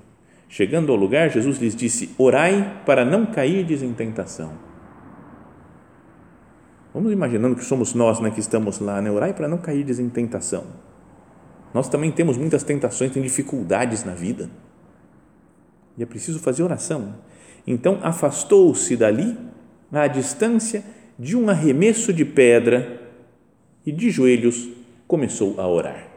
Chegando 0.48 0.90
ao 0.90 0.98
lugar, 0.98 1.28
Jesus 1.30 1.58
lhes 1.58 1.76
disse: 1.76 2.14
Orai 2.16 2.82
para 2.86 3.04
não 3.04 3.26
cair 3.26 3.70
em 3.70 3.92
tentação. 3.92 4.52
Vamos 6.96 7.12
imaginando 7.12 7.54
que 7.54 7.62
somos 7.62 7.92
nós 7.92 8.20
né, 8.20 8.30
que 8.30 8.40
estamos 8.40 8.78
lá, 8.78 9.02
né? 9.02 9.10
orai 9.10 9.34
para 9.34 9.46
não 9.46 9.58
cair 9.58 9.86
em 10.00 10.08
tentação. 10.08 10.64
Nós 11.74 11.90
também 11.90 12.10
temos 12.10 12.38
muitas 12.38 12.62
tentações, 12.62 13.12
tem 13.12 13.22
dificuldades 13.22 14.02
na 14.02 14.14
vida. 14.14 14.48
E 15.98 16.02
é 16.02 16.06
preciso 16.06 16.38
fazer 16.38 16.62
oração. 16.62 17.16
Então 17.66 18.00
afastou-se 18.02 18.96
dali, 18.96 19.36
à 19.92 20.06
distância 20.06 20.82
de 21.18 21.36
um 21.36 21.50
arremesso 21.50 22.14
de 22.14 22.24
pedra, 22.24 22.98
e 23.84 23.92
de 23.92 24.08
joelhos 24.08 24.66
começou 25.06 25.60
a 25.60 25.68
orar. 25.68 26.08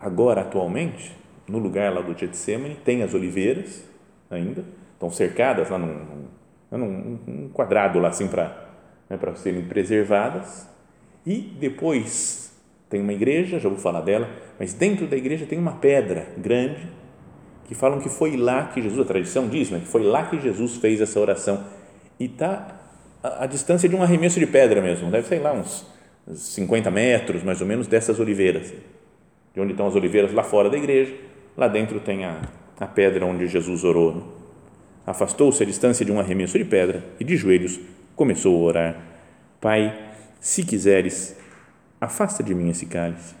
Agora, 0.00 0.40
atualmente, 0.40 1.14
no 1.46 1.58
lugar 1.58 1.92
lá 1.92 2.00
do 2.00 2.18
Getsemane, 2.18 2.76
tem 2.76 3.02
as 3.02 3.12
oliveiras 3.12 3.84
ainda, 4.30 4.64
estão 5.02 5.10
cercadas 5.10 5.68
lá 5.68 5.78
num, 5.78 6.28
num, 6.70 7.18
num 7.26 7.48
quadrado 7.48 7.98
lá 7.98 8.08
assim 8.08 8.28
para 8.28 8.72
né, 9.12 9.18
para 9.18 9.34
serem 9.34 9.62
preservadas. 9.62 10.66
E 11.26 11.36
depois 11.60 12.52
tem 12.88 13.00
uma 13.00 13.12
igreja, 13.12 13.58
já 13.58 13.68
vou 13.68 13.78
falar 13.78 14.00
dela, 14.00 14.28
mas 14.58 14.72
dentro 14.74 15.06
da 15.06 15.16
igreja 15.16 15.46
tem 15.46 15.58
uma 15.58 15.72
pedra 15.72 16.28
grande 16.38 16.88
que 17.66 17.74
falam 17.74 18.00
que 18.00 18.08
foi 18.08 18.36
lá 18.36 18.66
que 18.66 18.82
Jesus, 18.82 19.00
a 19.00 19.04
tradição 19.04 19.48
diz, 19.48 19.70
né, 19.70 19.80
que 19.80 19.86
foi 19.86 20.02
lá 20.02 20.26
que 20.26 20.40
Jesus 20.40 20.76
fez 20.76 21.00
essa 21.00 21.20
oração. 21.20 21.64
E 22.18 22.24
está 22.24 22.80
a, 23.22 23.44
a, 23.44 23.46
distância 23.46 23.88
de 23.88 23.94
um 23.94 24.02
arremesso 24.02 24.40
de 24.40 24.46
pedra 24.46 24.80
mesmo, 24.80 25.10
deve 25.10 25.28
ser 25.28 25.40
lá 25.40 25.52
uns 25.52 25.86
50 26.34 26.90
metros 26.90 27.42
mais 27.42 27.60
ou 27.60 27.66
menos 27.66 27.86
dessas 27.86 28.18
oliveiras, 28.18 28.72
de 29.54 29.60
onde 29.60 29.72
estão 29.72 29.86
as 29.86 29.94
oliveiras 29.94 30.32
lá 30.32 30.42
fora 30.42 30.68
da 30.68 30.76
igreja, 30.76 31.14
lá 31.56 31.68
dentro 31.68 32.00
tem 32.00 32.24
a, 32.24 32.40
a 32.80 32.86
pedra 32.86 33.24
onde 33.24 33.46
Jesus 33.46 33.84
orou. 33.84 34.41
Afastou-se 35.06 35.62
a 35.62 35.66
distância 35.66 36.04
de 36.04 36.12
um 36.12 36.20
arremesso 36.20 36.56
de 36.56 36.64
pedra 36.64 37.04
e 37.18 37.24
de 37.24 37.36
joelhos 37.36 37.80
começou 38.14 38.56
a 38.56 38.64
orar: 38.64 39.02
Pai, 39.60 40.14
se 40.40 40.64
quiseres, 40.64 41.36
afasta 42.00 42.42
de 42.42 42.54
mim 42.54 42.70
esse 42.70 42.86
cálice. 42.86 43.34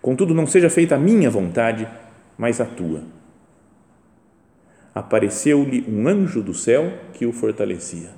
Contudo, 0.00 0.34
não 0.34 0.46
seja 0.46 0.68
feita 0.68 0.96
a 0.96 0.98
minha 0.98 1.30
vontade, 1.30 1.88
mas 2.36 2.60
a 2.60 2.64
tua. 2.64 3.04
Apareceu-lhe 4.94 5.84
um 5.88 6.06
anjo 6.08 6.42
do 6.42 6.52
céu 6.52 6.92
que 7.14 7.24
o 7.24 7.32
fortalecia. 7.32 8.10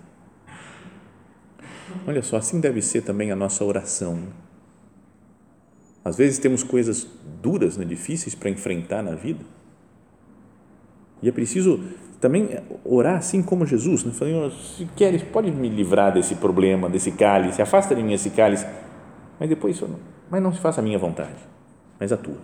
Olha 2.06 2.22
só, 2.22 2.36
assim 2.36 2.60
deve 2.60 2.82
ser 2.82 3.02
também 3.02 3.30
a 3.30 3.36
nossa 3.36 3.64
oração. 3.64 4.20
Às 6.04 6.16
vezes 6.16 6.38
temos 6.38 6.62
coisas 6.62 7.06
duras, 7.40 7.76
né, 7.76 7.84
difíceis 7.84 8.34
para 8.34 8.50
enfrentar 8.50 9.02
na 9.02 9.14
vida. 9.14 9.44
E 11.22 11.28
é 11.28 11.32
preciso 11.32 11.82
também 12.24 12.48
orar 12.86 13.16
assim 13.16 13.42
como 13.42 13.66
Jesus, 13.66 14.02
né? 14.02 14.10
Falando, 14.10 14.50
se 14.50 14.86
queres, 14.96 15.22
pode 15.22 15.50
me 15.50 15.68
livrar 15.68 16.10
desse 16.10 16.36
problema, 16.36 16.88
desse 16.88 17.12
cálice, 17.12 17.60
afasta 17.60 17.94
de 17.94 18.02
mim 18.02 18.14
esse 18.14 18.30
cálice, 18.30 18.66
mas 19.38 19.46
depois, 19.46 19.78
mas 20.30 20.42
não 20.42 20.50
se 20.50 20.58
faça 20.58 20.80
a 20.80 20.82
minha 20.82 20.98
vontade, 20.98 21.36
mas 22.00 22.12
a 22.12 22.16
tua. 22.16 22.38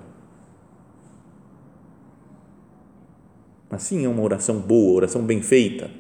Assim 3.70 4.04
é 4.04 4.08
uma 4.08 4.20
oração 4.20 4.58
boa, 4.58 4.96
oração 4.96 5.22
bem 5.22 5.40
feita. 5.40 5.90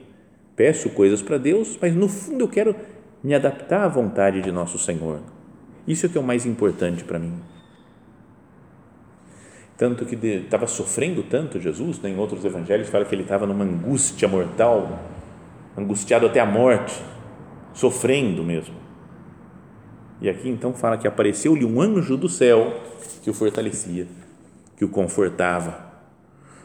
Peço 0.54 0.90
coisas 0.90 1.22
para 1.22 1.38
Deus, 1.38 1.78
mas 1.80 1.96
no 1.96 2.06
fundo 2.06 2.44
eu 2.44 2.48
quero 2.48 2.76
me 3.24 3.34
adaptar 3.34 3.84
à 3.84 3.88
vontade 3.88 4.42
de 4.42 4.52
nosso 4.52 4.78
Senhor. 4.78 5.20
Isso 5.88 6.04
é 6.04 6.08
o 6.10 6.12
que 6.12 6.18
é 6.18 6.20
o 6.20 6.24
mais 6.24 6.44
importante 6.44 7.02
para 7.02 7.18
mim 7.18 7.32
tanto 9.80 10.04
que 10.04 10.14
estava 10.14 10.66
sofrendo 10.66 11.22
tanto 11.22 11.58
Jesus, 11.58 11.98
né? 12.00 12.10
em 12.10 12.18
outros 12.18 12.44
evangelhos 12.44 12.90
fala 12.90 13.02
que 13.06 13.14
ele 13.14 13.22
estava 13.22 13.46
numa 13.46 13.64
angústia 13.64 14.28
mortal, 14.28 15.00
angustiado 15.74 16.26
até 16.26 16.38
a 16.38 16.44
morte, 16.44 17.02
sofrendo 17.72 18.44
mesmo. 18.44 18.74
E 20.20 20.28
aqui 20.28 20.50
então 20.50 20.74
fala 20.74 20.98
que 20.98 21.08
apareceu-lhe 21.08 21.64
um 21.64 21.80
anjo 21.80 22.18
do 22.18 22.28
céu 22.28 22.78
que 23.22 23.30
o 23.30 23.32
fortalecia, 23.32 24.06
que 24.76 24.84
o 24.84 24.88
confortava. 24.90 25.90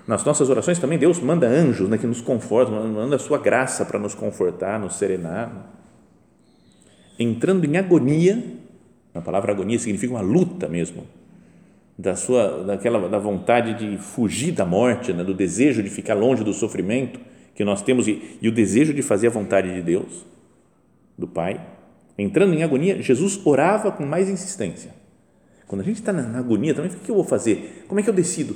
Nas 0.05 0.25
nossas 0.25 0.49
orações 0.49 0.77
também 0.77 0.99
Deus 0.99 1.17
manda 1.21 1.47
anjos 1.47 1.87
né, 1.87 1.97
que 1.97 2.05
nos 2.05 2.19
confortam, 2.19 2.85
manda 2.85 3.15
a 3.15 3.19
sua 3.19 3.37
graça 3.37 3.85
para 3.85 3.97
nos 3.97 4.13
confortar, 4.13 4.77
nos 4.77 4.95
serenar. 4.95 5.69
Entrando 7.17 7.63
em 7.63 7.77
agonia, 7.77 8.43
a 9.13 9.21
palavra 9.21 9.53
agonia 9.53 9.79
significa 9.79 10.11
uma 10.11 10.21
luta 10.21 10.67
mesmo, 10.67 11.07
da 11.97 12.15
sua 12.15 12.63
daquela 12.63 13.07
da 13.07 13.17
vontade 13.17 13.73
de 13.73 13.97
fugir 13.97 14.51
da 14.51 14.65
morte, 14.65 15.13
né? 15.13 15.23
do 15.23 15.33
desejo 15.33 15.81
de 15.81 15.89
ficar 15.89 16.13
longe 16.13 16.43
do 16.43 16.53
sofrimento 16.53 17.19
que 17.55 17.63
nós 17.63 17.81
temos 17.81 18.07
e, 18.07 18.37
e 18.41 18.49
o 18.49 18.51
desejo 18.51 18.93
de 18.93 19.01
fazer 19.01 19.27
a 19.27 19.31
vontade 19.31 19.73
de 19.73 19.81
Deus. 19.81 20.25
do 21.17 21.27
Pai, 21.27 21.65
entrando 22.17 22.53
em 22.53 22.63
agonia, 22.63 23.01
Jesus 23.01 23.39
orava 23.45 23.91
com 23.91 24.05
mais 24.05 24.29
insistência. 24.29 24.93
Quando 25.65 25.81
a 25.81 25.83
gente 25.83 25.97
está 25.99 26.11
na 26.11 26.37
agonia 26.37 26.73
também, 26.73 26.91
o 26.91 26.95
que 26.95 27.09
eu 27.09 27.15
vou 27.15 27.23
fazer? 27.23 27.85
Como 27.87 27.99
é 27.99 28.03
que 28.03 28.09
eu 28.09 28.13
decido? 28.13 28.55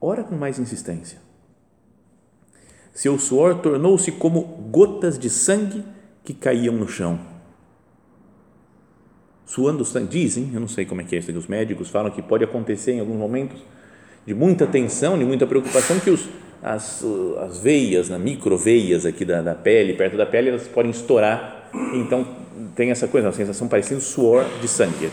Ora 0.00 0.22
com 0.22 0.36
mais 0.36 0.58
insistência. 0.58 1.18
Seu 2.92 3.18
suor 3.18 3.60
tornou-se 3.60 4.12
como 4.12 4.42
gotas 4.70 5.18
de 5.18 5.30
sangue 5.30 5.82
que 6.24 6.34
caíam 6.34 6.74
no 6.74 6.86
chão. 6.86 7.18
Suando 9.48 9.82
sangue, 9.82 10.08
dizem, 10.08 10.50
eu 10.52 10.60
não 10.60 10.68
sei 10.68 10.84
como 10.84 11.00
é 11.00 11.04
que 11.04 11.16
é 11.16 11.20
isso, 11.20 11.32
os 11.32 11.46
médicos 11.46 11.88
falam 11.88 12.10
que 12.10 12.20
pode 12.20 12.44
acontecer 12.44 12.92
em 12.92 13.00
alguns 13.00 13.16
momentos 13.16 13.58
de 14.26 14.34
muita 14.34 14.66
tensão, 14.66 15.18
de 15.18 15.24
muita 15.24 15.46
preocupação, 15.46 15.98
que 15.98 16.10
os, 16.10 16.28
as, 16.62 17.02
as 17.40 17.58
veias, 17.58 18.10
na 18.10 18.18
microveias 18.18 19.06
aqui 19.06 19.24
da, 19.24 19.40
da 19.40 19.54
pele, 19.54 19.94
perto 19.94 20.18
da 20.18 20.26
pele, 20.26 20.50
elas 20.50 20.68
podem 20.68 20.90
estourar. 20.90 21.70
Então, 21.94 22.28
tem 22.76 22.90
essa 22.90 23.08
coisa, 23.08 23.28
uma 23.28 23.32
sensação 23.32 23.66
parecendo 23.68 24.02
suor 24.02 24.44
de 24.60 24.68
sangue. 24.68 25.10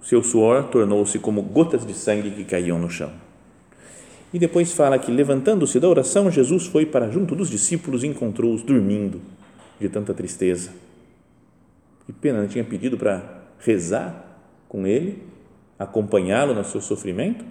Seu 0.00 0.22
suor 0.22 0.62
tornou-se 0.68 1.18
como 1.18 1.42
gotas 1.42 1.84
de 1.84 1.92
sangue 1.92 2.30
que 2.30 2.44
caíam 2.44 2.78
no 2.78 2.88
chão. 2.88 3.10
E 4.32 4.38
depois 4.38 4.72
fala 4.72 4.96
que, 4.96 5.10
levantando-se 5.10 5.80
da 5.80 5.88
oração, 5.88 6.30
Jesus 6.30 6.66
foi 6.68 6.86
para 6.86 7.10
junto 7.10 7.34
dos 7.34 7.50
discípulos 7.50 8.04
e 8.04 8.06
encontrou-os 8.06 8.62
dormindo 8.62 9.20
de 9.80 9.88
tanta 9.88 10.14
tristeza. 10.14 10.70
Que 12.06 12.12
pena, 12.12 12.40
não 12.40 12.48
tinha 12.48 12.64
pedido 12.64 12.96
para 12.98 13.42
rezar 13.58 14.38
com 14.68 14.86
ele 14.86 15.34
acompanhá-lo 15.78 16.54
no 16.54 16.64
seu 16.64 16.80
sofrimento 16.80 17.44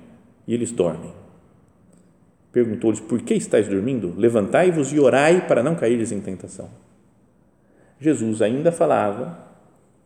e 0.47 0.53
eles 0.53 0.71
dormem. 0.71 1.13
Perguntou-lhes: 2.51 2.99
Por 2.99 3.21
que 3.21 3.33
estáis 3.33 3.67
dormindo? 3.67 4.13
Levantai-vos 4.17 4.93
e 4.93 4.99
orai 4.99 5.47
para 5.47 5.63
não 5.63 5.75
cairdes 5.75 6.11
em 6.11 6.21
tentação. 6.21 6.69
Jesus 7.99 8.41
ainda 8.41 8.71
falava 8.71 9.37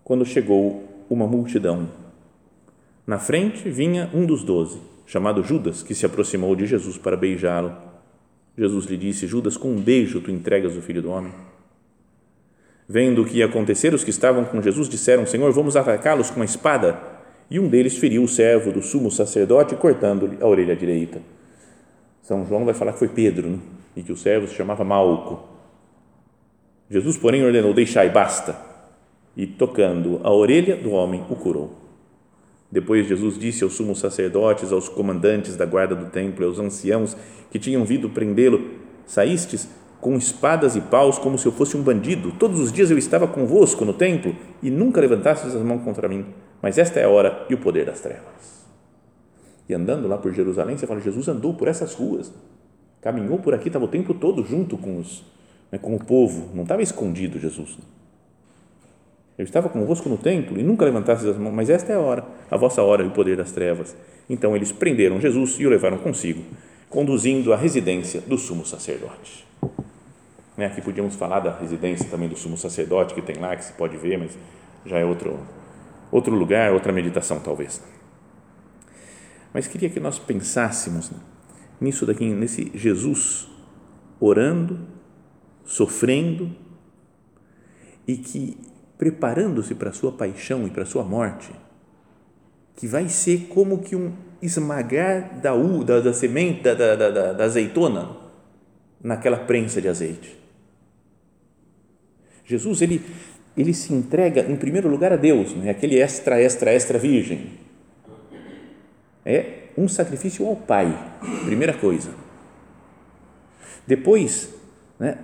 quando 0.03 0.25
chegou 0.25 0.83
uma 1.09 1.27
multidão. 1.27 1.89
Na 3.05 3.17
frente 3.17 3.69
vinha 3.69 4.09
um 4.13 4.25
dos 4.25 4.43
doze, 4.43 4.79
chamado 5.05 5.43
Judas, 5.43 5.81
que 5.81 5.95
se 5.95 6.05
aproximou 6.05 6.55
de 6.55 6.65
Jesus 6.65 6.97
para 6.97 7.17
beijá-lo. 7.17 7.75
Jesus 8.57 8.86
lhe 8.86 8.97
disse: 8.97 9.27
Judas, 9.27 9.57
com 9.57 9.71
um 9.71 9.81
beijo 9.81 10.21
tu 10.21 10.31
entregas 10.31 10.75
o 10.75 10.81
filho 10.81 11.01
do 11.01 11.09
homem. 11.09 11.33
Vendo 12.88 13.22
o 13.22 13.25
que 13.25 13.39
ia 13.39 13.46
acontecer, 13.46 13.94
os 13.94 14.03
que 14.03 14.10
estavam 14.10 14.46
com 14.46 14.62
Jesus 14.62 14.88
disseram: 14.88 15.25
Senhor, 15.25 15.51
vamos 15.51 15.75
atacá-los 15.75 16.29
com 16.29 16.41
a 16.41 16.46
espada 16.46 17.17
e 17.50 17.60
um 17.60 17.67
deles 17.67 17.98
feriu 17.98 18.24
o 18.24 18.27
servo 18.27 18.72
do 18.72 18.82
sumo 18.82 19.10
sacerdote, 19.10 19.75
cortando-lhe 19.75 20.38
a 20.41 20.48
orelha 20.48 20.75
direita. 20.75 21.22
São 22.22 22.46
João 22.46 22.65
vai 22.65 22.74
falar 22.74 22.94
que 22.94 23.00
foi 23.00 23.08
Pedro, 23.08 23.50
né? 23.50 23.60
e 23.96 24.03
que 24.03 24.12
o 24.12 24.17
servo 24.17 24.48
se 24.48 24.53
chamava 24.53 24.84
Malco. 24.84 25.48
Jesus, 26.89 27.17
porém, 27.17 27.44
ordenou: 27.44 27.74
Deixai, 27.74 28.10
basta. 28.10 28.56
E 29.36 29.46
tocando 29.46 30.20
a 30.24 30.32
orelha 30.32 30.75
do 30.75 30.91
homem, 30.91 31.24
o 31.29 31.36
curou. 31.36 31.74
Depois 32.70 33.08
Jesus 33.08 33.39
disse 33.39 33.63
aos 33.63 33.74
sumos 33.74 34.00
sacerdotes, 34.00 34.74
aos 34.74 34.89
comandantes 34.89 35.56
da 35.56 35.65
guarda 35.65 35.96
do 35.96 36.08
templo 36.08 36.46
aos 36.46 36.60
anciãos 36.60 37.15
que 37.50 37.60
tinham 37.60 37.86
vindo 37.86 38.10
prendê-lo: 38.10 38.72
Saístes 39.06 39.70
com 40.07 40.15
espadas 40.15 40.77
e 40.77 40.79
paus 40.79 41.19
como 41.19 41.37
se 41.37 41.45
eu 41.45 41.51
fosse 41.51 41.75
um 41.75 41.81
bandido. 41.81 42.31
Todos 42.39 42.61
os 42.61 42.71
dias 42.71 42.89
eu 42.89 42.97
estava 42.97 43.27
convosco 43.27 43.83
no 43.83 43.91
templo 43.91 44.33
e 44.63 44.71
nunca 44.71 45.01
levantastes 45.01 45.53
as 45.53 45.61
mãos 45.61 45.83
contra 45.83 46.07
mim. 46.07 46.27
Mas 46.61 46.77
esta 46.77 46.97
é 46.97 47.03
a 47.03 47.09
hora 47.09 47.45
e 47.49 47.53
o 47.53 47.57
poder 47.57 47.85
das 47.85 47.99
trevas. 47.99 48.65
E 49.67 49.73
andando 49.73 50.07
lá 50.07 50.17
por 50.17 50.33
Jerusalém, 50.33 50.77
você 50.77 50.87
fala, 50.87 51.01
Jesus 51.01 51.27
andou 51.27 51.53
por 51.55 51.67
essas 51.67 51.93
ruas, 51.93 52.34
caminhou 53.01 53.38
por 53.39 53.53
aqui, 53.53 53.67
estava 53.67 53.84
o 53.84 53.89
tempo 53.89 54.13
todo 54.13 54.45
junto 54.45 54.77
com, 54.77 54.97
os, 54.97 55.25
né, 55.69 55.77
com 55.77 55.93
o 55.93 55.99
povo, 55.99 56.51
não 56.55 56.63
estava 56.63 56.82
escondido 56.82 57.38
Jesus. 57.38 57.77
Eu 59.38 59.43
estava 59.43 59.67
convosco 59.67 60.08
no 60.08 60.17
templo 60.17 60.58
e 60.58 60.63
nunca 60.63 60.86
levantasse 60.86 61.29
as 61.29 61.38
mãos, 61.38 61.53
mas 61.53 61.69
esta 61.69 61.91
é 61.91 61.97
a 61.97 61.99
hora, 61.99 62.23
a 62.49 62.55
vossa 62.55 62.82
hora 62.82 63.03
e 63.03 63.08
o 63.08 63.12
poder 63.12 63.36
das 63.36 63.51
trevas. 63.51 63.93
Então 64.29 64.55
eles 64.55 64.71
prenderam 64.71 65.19
Jesus 65.19 65.58
e 65.60 65.67
o 65.67 65.69
levaram 65.69 65.97
consigo, 65.97 66.43
conduzindo 66.89 67.51
à 67.51 67.58
residência 67.58 68.21
do 68.21 68.38
sumo 68.38 68.65
sacerdote. 68.65 69.45
Né, 70.58 70.65
aqui 70.65 70.82
podíamos 70.82 71.15
falar 71.15 71.39
da 71.39 71.56
residência 71.56 72.10
também 72.10 72.28
do 72.28 72.36
sumo 72.36 72.58
sacerdote 72.58 73.13
que 73.13 73.22
tem 73.22 73.36
lá, 73.36 73.56
que 73.56 73.63
se 73.63 73.74
pode 73.74 73.96
ver, 73.96 74.17
mas 74.17 74.36
já 74.84 74.98
é 74.98 75.06
outro, 75.06 75.39
outro 76.12 76.34
lugar, 76.36 76.74
outra 76.74 76.91
meditação 76.91 77.39
talvez. 77.39 77.80
Mas 79.54 79.67
queria 79.67 79.88
que 79.88 80.00
nós 80.00 80.17
pensássemos 80.17 81.12
nisso 81.80 82.08
daqui, 82.08 82.26
nesse 82.26 82.72
Jesus 82.74 83.48
orando, 84.20 84.80
sofrendo 85.63 86.50
e 88.08 88.17
que 88.17 88.58
preparando-se 88.98 89.76
para 89.76 89.91
a 89.91 89.93
sua 89.93 90.12
paixão 90.12 90.65
e 90.65 90.72
para 90.72 90.82
a 90.82 90.86
sua 90.88 91.04
morte, 91.04 91.52
que 92.76 92.88
vai 92.88 93.10
ser 93.10 93.48
como 93.50 93.80
que 93.80 93.96
um 93.96 94.12
esmagar 94.41 95.39
da, 95.39 95.54
u, 95.54 95.84
da, 95.84 96.00
da 96.00 96.13
semente, 96.13 96.63
da, 96.63 96.74
da, 96.74 96.96
da, 96.96 97.34
da 97.34 97.43
azeitona 97.43 98.10
naquela 99.04 99.38
prensa 99.38 99.80
de 99.80 99.88
azeite. 99.88 100.46
Jesus, 102.47 102.81
ele 102.81 103.01
ele 103.57 103.73
se 103.73 103.91
entrega 103.91 104.41
em 104.41 104.55
primeiro 104.55 104.88
lugar 104.88 105.12
a 105.12 105.15
Deus, 105.15 105.55
né? 105.55 105.71
aquele 105.71 105.99
extra, 105.99 106.39
extra, 106.39 106.71
extra 106.71 106.99
virgem. 106.99 107.53
É 109.25 109.63
um 109.75 109.88
sacrifício 109.88 110.47
ao 110.47 110.55
Pai, 110.55 110.95
primeira 111.43 111.73
coisa. 111.73 112.12
Depois, 113.86 114.53
né, 114.99 115.17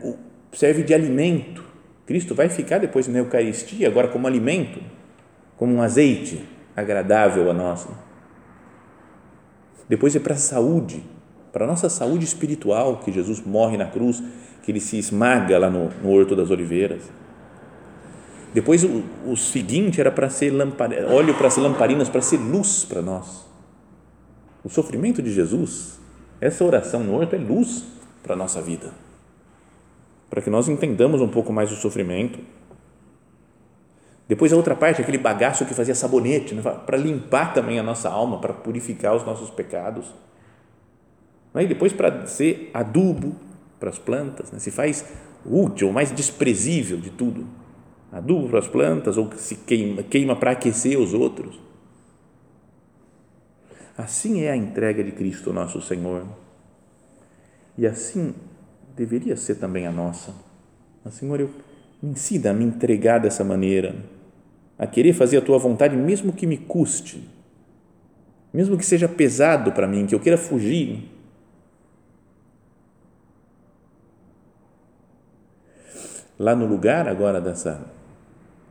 serve 0.52 0.82
de 0.84 0.94
alimento. 0.94 1.64
Cristo 2.08 2.34
vai 2.34 2.50
ficar 2.50 2.80
depois 2.80 3.08
na 3.08 3.20
Eucaristia, 3.20 3.88
agora 3.88 4.08
como 4.08 4.26
alimento, 4.26 4.82
como 5.56 5.74
um 5.74 5.82
azeite 5.82 6.44
agradável 6.76 7.50
a 7.50 7.54
nós. 7.54 7.88
Depois 9.88 10.16
é 10.16 10.20
para 10.20 10.34
a 10.34 10.38
saúde, 10.38 11.04
para 11.52 11.66
a 11.66 11.68
nossa 11.68 11.88
saúde 11.88 12.26
espiritual, 12.26 12.98
que 12.98 13.12
Jesus 13.12 13.42
morre 13.46 13.78
na 13.78 13.86
cruz, 13.86 14.24
que 14.64 14.72
ele 14.72 14.80
se 14.80 14.98
esmaga 14.98 15.60
lá 15.60 15.70
no, 15.70 15.90
no 16.02 16.10
Horto 16.10 16.36
das 16.36 16.50
Oliveiras 16.50 17.04
depois 18.54 18.84
o, 18.84 19.04
o 19.26 19.36
seguinte 19.36 20.00
era 20.00 20.12
para 20.12 20.30
ser 20.30 20.52
lamparina, 20.52 21.08
óleo 21.08 21.34
para 21.34 21.50
ser 21.50 21.62
lamparinas, 21.62 22.08
para 22.08 22.22
ser 22.22 22.38
luz 22.38 22.86
para 22.86 23.02
nós. 23.02 23.46
O 24.64 24.70
sofrimento 24.70 25.22
de 25.22 25.34
Jesus, 25.34 26.00
essa 26.40 26.64
oração 26.64 27.04
no 27.04 27.16
horto 27.16 27.36
é 27.36 27.40
luz 27.40 27.84
para 28.22 28.34
a 28.34 28.38
nossa 28.38 28.62
vida. 28.62 28.92
Para 30.30 30.42
que 30.42 30.50
nós 30.50 30.70
entendamos 30.70 31.20
um 31.20 31.28
pouco 31.28 31.52
mais 31.52 31.72
o 31.72 31.76
sofrimento. 31.76 32.40
Depois 34.28 34.54
a 34.54 34.56
outra 34.56 34.76
parte, 34.76 35.02
aquele 35.02 35.18
bagaço 35.18 35.66
que 35.66 35.74
fazia 35.74 35.96
sabonete, 35.96 36.54
né? 36.56 36.62
para 36.62 36.98
limpar 36.98 37.54
também 37.54 37.80
a 37.80 37.84
nossa 37.84 38.10
alma, 38.10 38.40
para 38.40 38.54
purificar 38.54 39.16
os 39.16 39.26
nossos 39.26 39.50
pecados. 39.50 40.06
E 41.56 41.66
depois 41.66 41.92
para 41.92 42.26
ser 42.26 42.70
adubo 42.74 43.36
para 43.84 43.90
as 43.90 44.00
plantas, 44.00 44.50
né? 44.50 44.60
se 44.60 44.72
faz 44.72 45.04
útil, 45.46 45.92
mais 45.92 46.10
desprezível 46.10 46.98
de 46.98 47.10
tudo 47.10 47.46
adubo 48.10 48.48
para 48.48 48.60
as 48.60 48.68
plantas 48.68 49.18
ou 49.18 49.30
se 49.36 49.58
queima, 49.58 50.02
queima 50.04 50.38
para 50.38 50.52
aquecer 50.52 50.98
os 50.98 51.14
outros. 51.14 51.60
Assim 53.98 54.40
é 54.40 54.52
a 54.52 54.56
entrega 54.56 55.04
de 55.04 55.12
Cristo, 55.12 55.52
nosso 55.52 55.82
Senhor. 55.82 56.26
E 57.78 57.86
assim 57.86 58.34
deveria 58.96 59.36
ser 59.36 59.56
também 59.56 59.86
a 59.86 59.92
nossa. 59.92 60.34
Mas, 61.04 61.16
Senhor, 61.16 61.42
eu 61.42 61.50
me 62.02 62.12
ensina 62.12 62.52
a 62.52 62.54
me 62.54 62.64
entregar 62.64 63.20
dessa 63.20 63.44
maneira, 63.44 63.98
a 64.80 64.88
querer 64.88 65.12
fazer 65.12 65.40
a 65.40 65.42
tua 65.42 65.58
vontade, 65.58 65.98
mesmo 65.98 66.32
que 66.32 66.48
me 66.48 66.58
custe, 66.58 67.30
mesmo 68.54 68.78
que 68.78 68.86
seja 68.86 69.10
pesado 69.10 69.74
para 69.74 69.88
mim, 69.90 70.06
que 70.06 70.16
eu 70.16 70.22
queira 70.22 70.38
fugir. 70.38 71.13
Lá 76.38 76.56
no 76.56 76.66
lugar 76.66 77.08
agora 77.08 77.40
dessa 77.40 77.92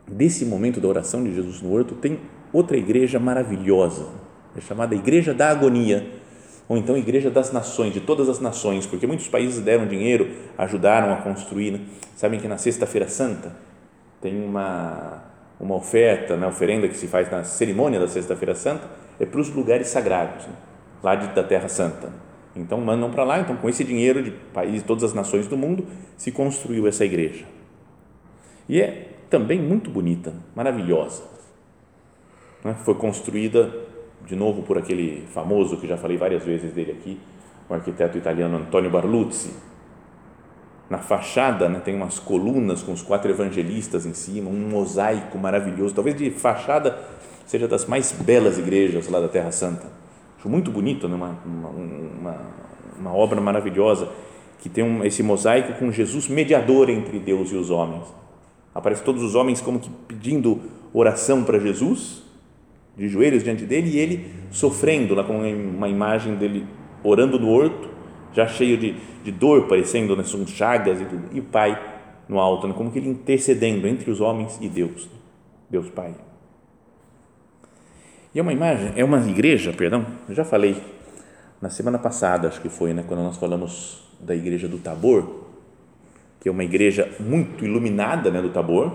desse 0.06 0.44
momento 0.44 0.80
da 0.80 0.88
oração 0.88 1.22
de 1.22 1.34
Jesus 1.34 1.62
no 1.62 1.72
horto, 1.72 1.94
tem 1.94 2.18
outra 2.52 2.76
igreja 2.76 3.18
maravilhosa, 3.18 4.06
é 4.56 4.60
chamada 4.60 4.94
Igreja 4.94 5.32
da 5.32 5.48
Agonia, 5.48 6.06
ou 6.68 6.76
então 6.76 6.96
Igreja 6.96 7.30
das 7.30 7.52
Nações, 7.52 7.92
de 7.92 8.00
todas 8.00 8.28
as 8.28 8.40
nações, 8.40 8.86
porque 8.86 9.06
muitos 9.06 9.28
países 9.28 9.60
deram 9.60 9.86
dinheiro, 9.86 10.30
ajudaram 10.58 11.12
a 11.12 11.16
construir. 11.16 11.70
Né? 11.72 11.80
Sabem 12.16 12.38
que 12.38 12.46
na 12.46 12.58
Sexta-feira 12.58 13.08
Santa 13.08 13.52
tem 14.20 14.44
uma, 14.44 15.22
uma 15.58 15.74
oferta, 15.74 16.34
uma 16.34 16.48
oferenda 16.48 16.86
que 16.88 16.96
se 16.96 17.06
faz 17.06 17.30
na 17.30 17.44
cerimônia 17.44 17.98
da 17.98 18.08
Sexta-feira 18.08 18.54
Santa, 18.54 18.84
é 19.18 19.26
para 19.26 19.40
os 19.40 19.48
lugares 19.50 19.88
sagrados, 19.88 20.46
né? 20.46 20.52
lá 21.02 21.14
de, 21.14 21.28
da 21.34 21.42
Terra 21.42 21.68
Santa. 21.68 22.12
Então 22.54 22.80
mandam 22.80 23.10
para 23.10 23.24
lá, 23.24 23.40
então 23.40 23.56
com 23.56 23.68
esse 23.68 23.82
dinheiro 23.82 24.22
de 24.22 24.30
países, 24.30 24.82
todas 24.82 25.04
as 25.04 25.14
nações 25.14 25.46
do 25.46 25.56
mundo, 25.56 25.86
se 26.16 26.30
construiu 26.30 26.86
essa 26.86 27.04
igreja. 27.04 27.44
E 28.68 28.80
é 28.80 29.08
também 29.30 29.60
muito 29.60 29.90
bonita, 29.90 30.34
maravilhosa. 30.54 31.22
Né? 32.62 32.76
Foi 32.84 32.94
construída, 32.94 33.74
de 34.26 34.36
novo, 34.36 34.62
por 34.62 34.76
aquele 34.76 35.26
famoso 35.32 35.78
que 35.78 35.86
já 35.86 35.96
falei 35.96 36.16
várias 36.16 36.44
vezes 36.44 36.72
dele 36.72 36.92
aqui, 36.92 37.18
o 37.68 37.74
arquiteto 37.74 38.18
italiano 38.18 38.58
Antonio 38.58 38.90
Barluzzi. 38.90 39.54
na 40.90 40.98
fachada 40.98 41.70
né, 41.70 41.80
tem 41.80 41.94
umas 41.94 42.18
colunas 42.18 42.82
com 42.82 42.92
os 42.92 43.00
quatro 43.00 43.30
evangelistas 43.30 44.04
em 44.04 44.12
cima, 44.12 44.50
um 44.50 44.68
mosaico 44.68 45.38
maravilhoso, 45.38 45.94
talvez 45.94 46.14
de 46.14 46.30
fachada 46.30 46.98
seja 47.46 47.66
das 47.66 47.86
mais 47.86 48.12
belas 48.12 48.58
igrejas 48.58 49.08
lá 49.08 49.18
da 49.18 49.28
Terra 49.28 49.50
Santa. 49.50 50.01
Acho 50.42 50.48
muito 50.48 50.72
bonito, 50.72 51.08
né, 51.08 51.14
uma, 51.14 51.38
uma, 51.46 52.40
uma 52.98 53.14
obra 53.14 53.40
maravilhosa 53.40 54.08
que 54.58 54.68
tem 54.68 54.82
um, 54.82 55.04
esse 55.04 55.22
mosaico 55.22 55.78
com 55.78 55.92
Jesus 55.92 56.26
mediador 56.26 56.90
entre 56.90 57.20
Deus 57.20 57.52
e 57.52 57.54
os 57.54 57.70
homens. 57.70 58.02
Aparece 58.74 59.04
todos 59.04 59.22
os 59.22 59.36
homens 59.36 59.60
como 59.60 59.78
que 59.78 59.88
pedindo 60.08 60.60
oração 60.92 61.44
para 61.44 61.60
Jesus, 61.60 62.24
de 62.96 63.06
joelhos 63.06 63.44
diante 63.44 63.64
dele, 63.64 63.90
e 63.90 63.98
ele 64.00 64.34
sofrendo, 64.50 65.14
lá 65.14 65.22
com 65.22 65.48
uma 65.48 65.88
imagem 65.88 66.34
dele 66.34 66.66
orando 67.04 67.38
no 67.38 67.48
horto, 67.48 67.88
já 68.32 68.48
cheio 68.48 68.76
de, 68.76 68.96
de 69.22 69.30
dor, 69.30 69.68
parecendo 69.68 70.16
né, 70.16 70.24
são 70.24 70.44
chagas 70.44 71.00
e 71.00 71.04
tudo, 71.04 71.22
e 71.30 71.38
o 71.38 71.44
Pai 71.44 71.80
no 72.28 72.40
alto, 72.40 72.66
né, 72.66 72.74
como 72.76 72.90
que 72.90 72.98
ele 72.98 73.10
intercedendo 73.10 73.86
entre 73.86 74.10
os 74.10 74.20
homens 74.20 74.58
e 74.60 74.68
Deus, 74.68 75.08
Deus 75.70 75.88
Pai. 75.88 76.12
E 78.34 78.38
é 78.38 78.42
uma 78.42 78.52
imagem, 78.52 78.92
é 78.96 79.04
uma 79.04 79.18
igreja, 79.28 79.72
perdão, 79.72 80.06
já 80.30 80.44
falei 80.44 80.82
na 81.60 81.68
semana 81.68 81.98
passada, 81.98 82.48
acho 82.48 82.60
que 82.60 82.68
foi, 82.68 82.94
né, 82.94 83.04
quando 83.06 83.20
nós 83.20 83.36
falamos 83.36 84.02
da 84.18 84.34
igreja 84.34 84.66
do 84.66 84.78
Tabor, 84.78 85.42
que 86.40 86.48
é 86.48 86.52
uma 86.52 86.64
igreja 86.64 87.08
muito 87.20 87.64
iluminada, 87.64 88.30
né, 88.30 88.40
do 88.40 88.48
Tabor, 88.48 88.92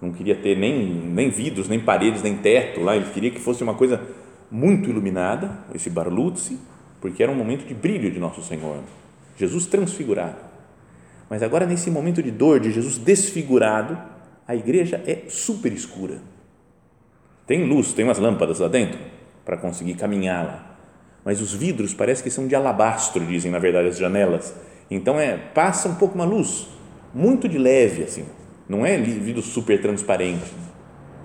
não 0.00 0.12
queria 0.12 0.34
ter 0.34 0.56
nem, 0.56 0.86
nem 0.86 1.30
vidros, 1.30 1.68
nem 1.68 1.80
paredes, 1.80 2.22
nem 2.22 2.36
teto 2.36 2.80
lá, 2.80 2.96
ele 2.96 3.10
queria 3.10 3.30
que 3.30 3.40
fosse 3.40 3.62
uma 3.62 3.74
coisa 3.74 4.00
muito 4.50 4.88
iluminada, 4.88 5.50
esse 5.74 5.90
Barluzzi, 5.90 6.58
porque 7.00 7.22
era 7.22 7.30
um 7.30 7.34
momento 7.34 7.66
de 7.66 7.74
brilho 7.74 8.10
de 8.10 8.18
nosso 8.18 8.42
Senhor, 8.42 8.78
Jesus 9.36 9.66
transfigurado. 9.66 10.36
Mas 11.28 11.42
agora, 11.42 11.66
nesse 11.66 11.90
momento 11.90 12.22
de 12.22 12.30
dor, 12.30 12.60
de 12.60 12.72
Jesus 12.72 12.98
desfigurado, 12.98 13.96
a 14.46 14.56
igreja 14.56 15.02
é 15.06 15.24
super 15.28 15.72
escura. 15.72 16.18
Tem 17.50 17.64
luz, 17.64 17.92
tem 17.92 18.04
umas 18.04 18.20
lâmpadas 18.20 18.60
lá 18.60 18.68
dentro 18.68 19.00
para 19.44 19.56
conseguir 19.56 19.94
caminhar 19.94 20.44
lá 20.44 20.70
mas 21.24 21.40
os 21.40 21.52
vidros 21.52 21.92
parece 21.92 22.22
que 22.22 22.30
são 22.30 22.46
de 22.46 22.54
alabastro, 22.54 23.24
dizem 23.24 23.50
na 23.50 23.58
verdade 23.58 23.88
as 23.88 23.98
janelas. 23.98 24.54
Então 24.90 25.18
é 25.18 25.36
passa 25.36 25.88
um 25.88 25.94
pouco 25.94 26.14
uma 26.14 26.24
luz, 26.24 26.66
muito 27.14 27.48
de 27.48 27.58
leve 27.58 28.02
assim. 28.02 28.24
Não 28.68 28.86
é 28.86 28.96
vidro 28.96 29.42
super 29.42 29.80
transparente. 29.80 30.52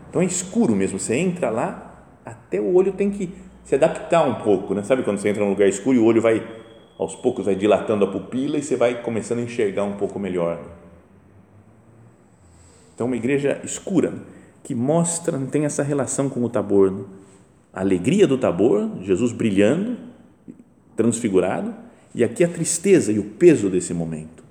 Então 0.10 0.22
é 0.22 0.26
escuro 0.26 0.76
mesmo. 0.76 1.00
Você 1.00 1.16
entra 1.16 1.50
lá, 1.50 2.06
até 2.26 2.60
o 2.60 2.74
olho 2.74 2.92
tem 2.92 3.12
que 3.12 3.34
se 3.64 3.76
adaptar 3.76 4.28
um 4.28 4.36
pouco, 4.36 4.74
né? 4.74 4.84
Sabe 4.84 5.04
quando 5.04 5.20
você 5.20 5.30
entra 5.30 5.44
num 5.44 5.52
lugar 5.52 5.68
escuro 5.68 5.96
e 5.96 6.00
o 6.00 6.06
olho 6.06 6.22
vai 6.22 6.46
aos 6.98 7.16
poucos 7.16 7.46
vai 7.46 7.56
dilatando 7.56 8.06
a 8.06 8.08
pupila 8.08 8.58
e 8.58 8.64
você 8.64 8.76
vai 8.76 9.02
começando 9.02 9.40
a 9.40 9.42
enxergar 9.44 9.84
um 9.84 9.94
pouco 9.94 10.18
melhor. 10.18 10.60
Então 12.94 13.08
uma 13.08 13.16
igreja 13.16 13.62
escura 13.64 14.14
que 14.66 14.76
mostra, 14.76 15.40
tem 15.48 15.64
essa 15.64 15.84
relação 15.84 16.28
com 16.28 16.44
o 16.44 16.50
Tabor. 16.50 16.92
Né? 16.92 17.06
a 17.72 17.82
alegria 17.82 18.26
do 18.26 18.38
Tabor, 18.38 19.02
Jesus 19.02 19.34
brilhando, 19.34 19.98
transfigurado, 20.96 21.76
e 22.14 22.24
aqui 22.24 22.42
a 22.42 22.48
tristeza 22.48 23.12
e 23.12 23.20
o 23.20 23.32
peso 23.32 23.70
desse 23.70 23.94
momento. 23.94 24.44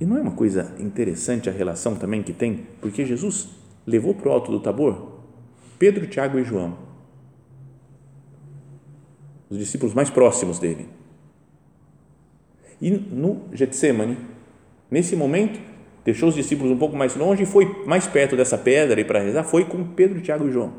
E 0.00 0.06
não 0.06 0.16
é 0.16 0.22
uma 0.22 0.32
coisa 0.32 0.74
interessante 0.78 1.48
a 1.48 1.52
relação 1.52 1.94
também 1.94 2.22
que 2.22 2.32
tem? 2.32 2.66
Porque 2.80 3.04
Jesus 3.04 3.48
levou 3.86 4.14
para 4.14 4.30
o 4.30 4.32
alto 4.32 4.50
do 4.50 4.60
Tabor 4.60 5.16
Pedro, 5.78 6.06
Tiago 6.06 6.38
e 6.38 6.44
João, 6.44 6.76
os 9.50 9.58
discípulos 9.58 9.94
mais 9.94 10.08
próximos 10.08 10.58
dele. 10.58 10.88
E 12.80 12.90
no 12.90 13.42
Getsemane, 13.52 14.16
nesse 14.90 15.14
momento, 15.14 15.60
deixou 16.06 16.28
os 16.28 16.36
discípulos 16.36 16.70
um 16.70 16.78
pouco 16.78 16.96
mais 16.96 17.16
longe 17.16 17.42
e 17.42 17.46
foi 17.46 17.82
mais 17.84 18.06
perto 18.06 18.36
dessa 18.36 18.56
pedra 18.56 19.00
e 19.00 19.04
para 19.04 19.18
rezar, 19.18 19.42
foi 19.42 19.64
com 19.64 19.84
Pedro, 19.84 20.20
Tiago 20.20 20.48
e 20.48 20.52
João. 20.52 20.72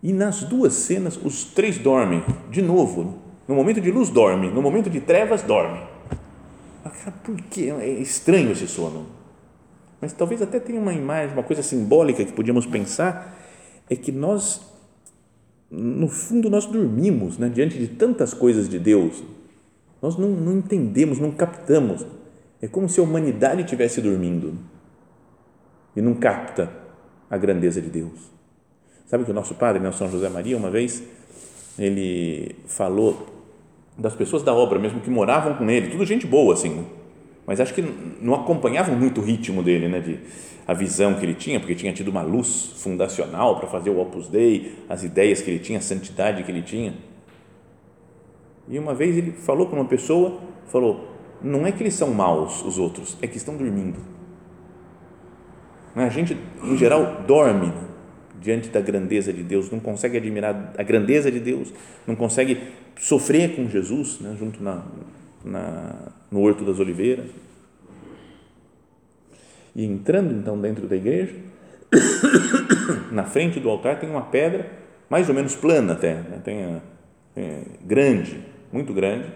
E 0.00 0.12
nas 0.12 0.44
duas 0.44 0.72
cenas, 0.74 1.18
os 1.22 1.42
três 1.42 1.76
dormem, 1.76 2.22
de 2.48 2.62
novo. 2.62 3.18
No 3.48 3.56
momento 3.56 3.80
de 3.80 3.90
luz, 3.90 4.08
dorme. 4.08 4.48
No 4.52 4.62
momento 4.62 4.88
de 4.88 5.00
trevas, 5.00 5.42
dorme. 5.42 5.80
Por 7.24 7.36
quê? 7.50 7.74
É 7.80 7.88
estranho 7.88 8.52
esse 8.52 8.68
sono. 8.68 9.06
Mas 10.00 10.12
talvez 10.12 10.40
até 10.40 10.60
tenha 10.60 10.80
uma 10.80 10.92
imagem, 10.92 11.34
uma 11.34 11.42
coisa 11.42 11.62
simbólica 11.62 12.24
que 12.24 12.32
podíamos 12.32 12.66
pensar, 12.66 13.36
é 13.90 13.96
que 13.96 14.12
nós, 14.12 14.60
no 15.68 16.06
fundo, 16.06 16.48
nós 16.48 16.66
dormimos 16.66 17.36
né, 17.36 17.48
diante 17.48 17.76
de 17.76 17.88
tantas 17.88 18.32
coisas 18.32 18.68
de 18.68 18.78
Deus. 18.78 19.24
Nós 20.00 20.16
não, 20.16 20.28
não 20.28 20.58
entendemos, 20.58 21.18
não 21.18 21.32
captamos 21.32 22.06
é 22.60 22.66
como 22.66 22.88
se 22.88 23.00
a 23.00 23.02
humanidade 23.02 23.62
estivesse 23.62 24.00
dormindo 24.00 24.58
e 25.94 26.00
não 26.00 26.14
capta 26.14 26.70
a 27.30 27.36
grandeza 27.36 27.80
de 27.80 27.88
Deus. 27.88 28.30
Sabe 29.06 29.24
que 29.24 29.30
o 29.30 29.34
nosso 29.34 29.54
padre, 29.54 29.80
Nelson 29.80 30.04
né, 30.04 30.10
José 30.10 30.28
Maria, 30.28 30.56
uma 30.56 30.70
vez, 30.70 31.02
ele 31.78 32.56
falou 32.66 33.26
das 33.96 34.14
pessoas 34.14 34.42
da 34.42 34.52
obra 34.52 34.78
mesmo 34.78 35.00
que 35.00 35.10
moravam 35.10 35.54
com 35.54 35.68
ele, 35.70 35.90
tudo 35.90 36.04
gente 36.04 36.26
boa 36.26 36.54
assim, 36.54 36.86
mas 37.46 37.60
acho 37.60 37.74
que 37.74 37.82
não 38.20 38.34
acompanhavam 38.34 38.94
muito 38.94 39.20
o 39.20 39.24
ritmo 39.24 39.62
dele, 39.62 39.88
né, 39.88 40.00
de 40.00 40.18
a 40.68 40.74
visão 40.74 41.14
que 41.14 41.24
ele 41.24 41.32
tinha, 41.32 41.58
porque 41.58 41.74
tinha 41.74 41.94
tido 41.94 42.08
uma 42.08 42.20
luz 42.20 42.74
fundacional 42.76 43.58
para 43.58 43.66
fazer 43.66 43.88
o 43.88 43.98
Opus 43.98 44.28
Dei, 44.28 44.84
as 44.86 45.02
ideias 45.02 45.40
que 45.40 45.50
ele 45.50 45.58
tinha, 45.58 45.78
a 45.78 45.82
santidade 45.82 46.42
que 46.42 46.50
ele 46.52 46.60
tinha. 46.60 46.92
E 48.68 48.78
uma 48.78 48.94
vez 48.94 49.16
ele 49.16 49.32
falou 49.32 49.66
para 49.66 49.76
uma 49.80 49.88
pessoa, 49.88 50.38
falou: 50.66 51.07
não 51.42 51.66
é 51.66 51.72
que 51.72 51.82
eles 51.82 51.94
são 51.94 52.12
maus, 52.12 52.64
os 52.64 52.78
outros, 52.78 53.16
é 53.22 53.26
que 53.26 53.36
estão 53.36 53.56
dormindo. 53.56 53.98
A 55.94 56.08
gente, 56.08 56.36
em 56.62 56.76
geral, 56.76 57.22
dorme 57.26 57.72
diante 58.40 58.68
da 58.68 58.80
grandeza 58.80 59.32
de 59.32 59.42
Deus, 59.42 59.70
não 59.70 59.80
consegue 59.80 60.16
admirar 60.16 60.72
a 60.78 60.82
grandeza 60.82 61.30
de 61.30 61.40
Deus, 61.40 61.72
não 62.06 62.14
consegue 62.14 62.60
sofrer 62.98 63.56
com 63.56 63.68
Jesus, 63.68 64.20
né, 64.20 64.36
junto 64.38 64.62
na, 64.62 64.84
na, 65.44 66.12
no 66.30 66.40
Horto 66.40 66.64
das 66.64 66.78
Oliveiras. 66.78 67.26
E 69.74 69.84
entrando 69.84 70.34
então 70.34 70.60
dentro 70.60 70.86
da 70.86 70.96
igreja, 70.96 71.34
na 73.10 73.24
frente 73.24 73.58
do 73.58 73.68
altar 73.68 73.98
tem 73.98 74.08
uma 74.08 74.22
pedra, 74.22 74.70
mais 75.10 75.28
ou 75.28 75.34
menos 75.34 75.56
plana 75.56 75.94
até, 75.94 76.14
né, 76.14 76.40
tem, 76.44 76.80
é, 77.36 77.62
grande, 77.84 78.40
muito 78.72 78.92
grande, 78.92 79.26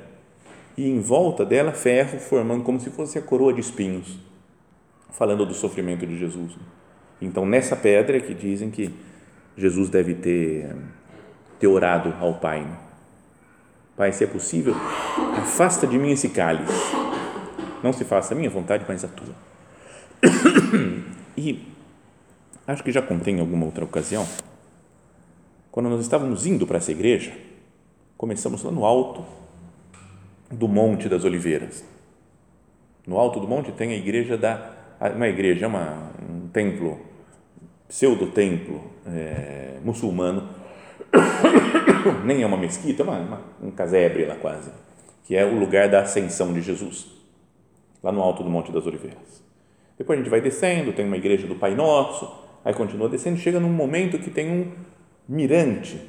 e 0.76 0.88
em 0.88 1.00
volta 1.00 1.44
dela 1.44 1.72
ferro 1.72 2.18
formando 2.18 2.64
como 2.64 2.80
se 2.80 2.90
fosse 2.90 3.18
a 3.18 3.22
coroa 3.22 3.52
de 3.52 3.60
espinhos, 3.60 4.18
falando 5.10 5.44
do 5.44 5.54
sofrimento 5.54 6.06
de 6.06 6.18
Jesus. 6.18 6.56
Então, 7.20 7.46
nessa 7.46 7.76
pedra 7.76 8.20
que 8.20 8.34
dizem 8.34 8.70
que 8.70 8.92
Jesus 9.56 9.88
deve 9.88 10.14
ter, 10.14 10.74
ter 11.58 11.66
orado 11.66 12.14
ao 12.20 12.34
Pai. 12.34 12.66
Pai, 13.96 14.12
se 14.12 14.24
é 14.24 14.26
possível, 14.26 14.74
afasta 15.36 15.86
de 15.86 15.98
mim 15.98 16.10
esse 16.10 16.30
cálice. 16.30 16.72
Não 17.82 17.92
se 17.92 18.04
faça 18.04 18.32
a 18.32 18.36
minha 18.36 18.50
vontade, 18.50 18.84
mas 18.88 19.04
a 19.04 19.08
tua. 19.08 19.34
E 21.36 21.66
acho 22.66 22.82
que 22.82 22.90
já 22.90 23.02
contei 23.02 23.34
em 23.34 23.40
alguma 23.40 23.66
outra 23.66 23.84
ocasião, 23.84 24.26
quando 25.70 25.88
nós 25.88 26.00
estávamos 26.00 26.46
indo 26.46 26.66
para 26.66 26.78
essa 26.78 26.92
igreja, 26.92 27.32
começamos 28.16 28.62
lá 28.62 28.70
no 28.70 28.84
alto, 28.84 29.24
do 30.52 30.68
Monte 30.68 31.08
das 31.08 31.24
Oliveiras. 31.24 31.84
No 33.06 33.18
alto 33.18 33.40
do 33.40 33.48
monte 33.48 33.72
tem 33.72 33.90
a 33.90 33.96
igreja 33.96 34.36
da 34.38 34.70
uma 35.16 35.26
igreja, 35.26 35.66
uma, 35.66 36.12
um 36.22 36.46
templo, 36.48 37.00
pseudo-templo 37.88 38.80
é, 39.04 39.78
muçulmano, 39.82 40.48
nem 42.24 42.42
é 42.42 42.46
uma 42.46 42.56
mesquita, 42.56 43.02
é 43.02 43.04
uma, 43.04 43.18
uma, 43.18 43.40
um 43.60 43.70
casebre 43.72 44.24
lá 44.24 44.36
quase, 44.36 44.70
que 45.24 45.34
é 45.34 45.44
o 45.44 45.58
lugar 45.58 45.88
da 45.88 46.02
ascensão 46.02 46.52
de 46.52 46.60
Jesus, 46.60 47.10
lá 48.00 48.12
no 48.12 48.22
alto 48.22 48.44
do 48.44 48.50
Monte 48.50 48.70
das 48.70 48.86
Oliveiras. 48.86 49.42
Depois 49.98 50.16
a 50.16 50.22
gente 50.22 50.30
vai 50.30 50.40
descendo, 50.40 50.92
tem 50.92 51.04
uma 51.04 51.16
igreja 51.16 51.48
do 51.48 51.56
Pai 51.56 51.74
Nosso, 51.74 52.30
aí 52.64 52.72
continua 52.72 53.08
descendo, 53.08 53.38
chega 53.38 53.58
num 53.58 53.72
momento 53.72 54.20
que 54.20 54.30
tem 54.30 54.48
um 54.48 54.72
mirante 55.28 56.00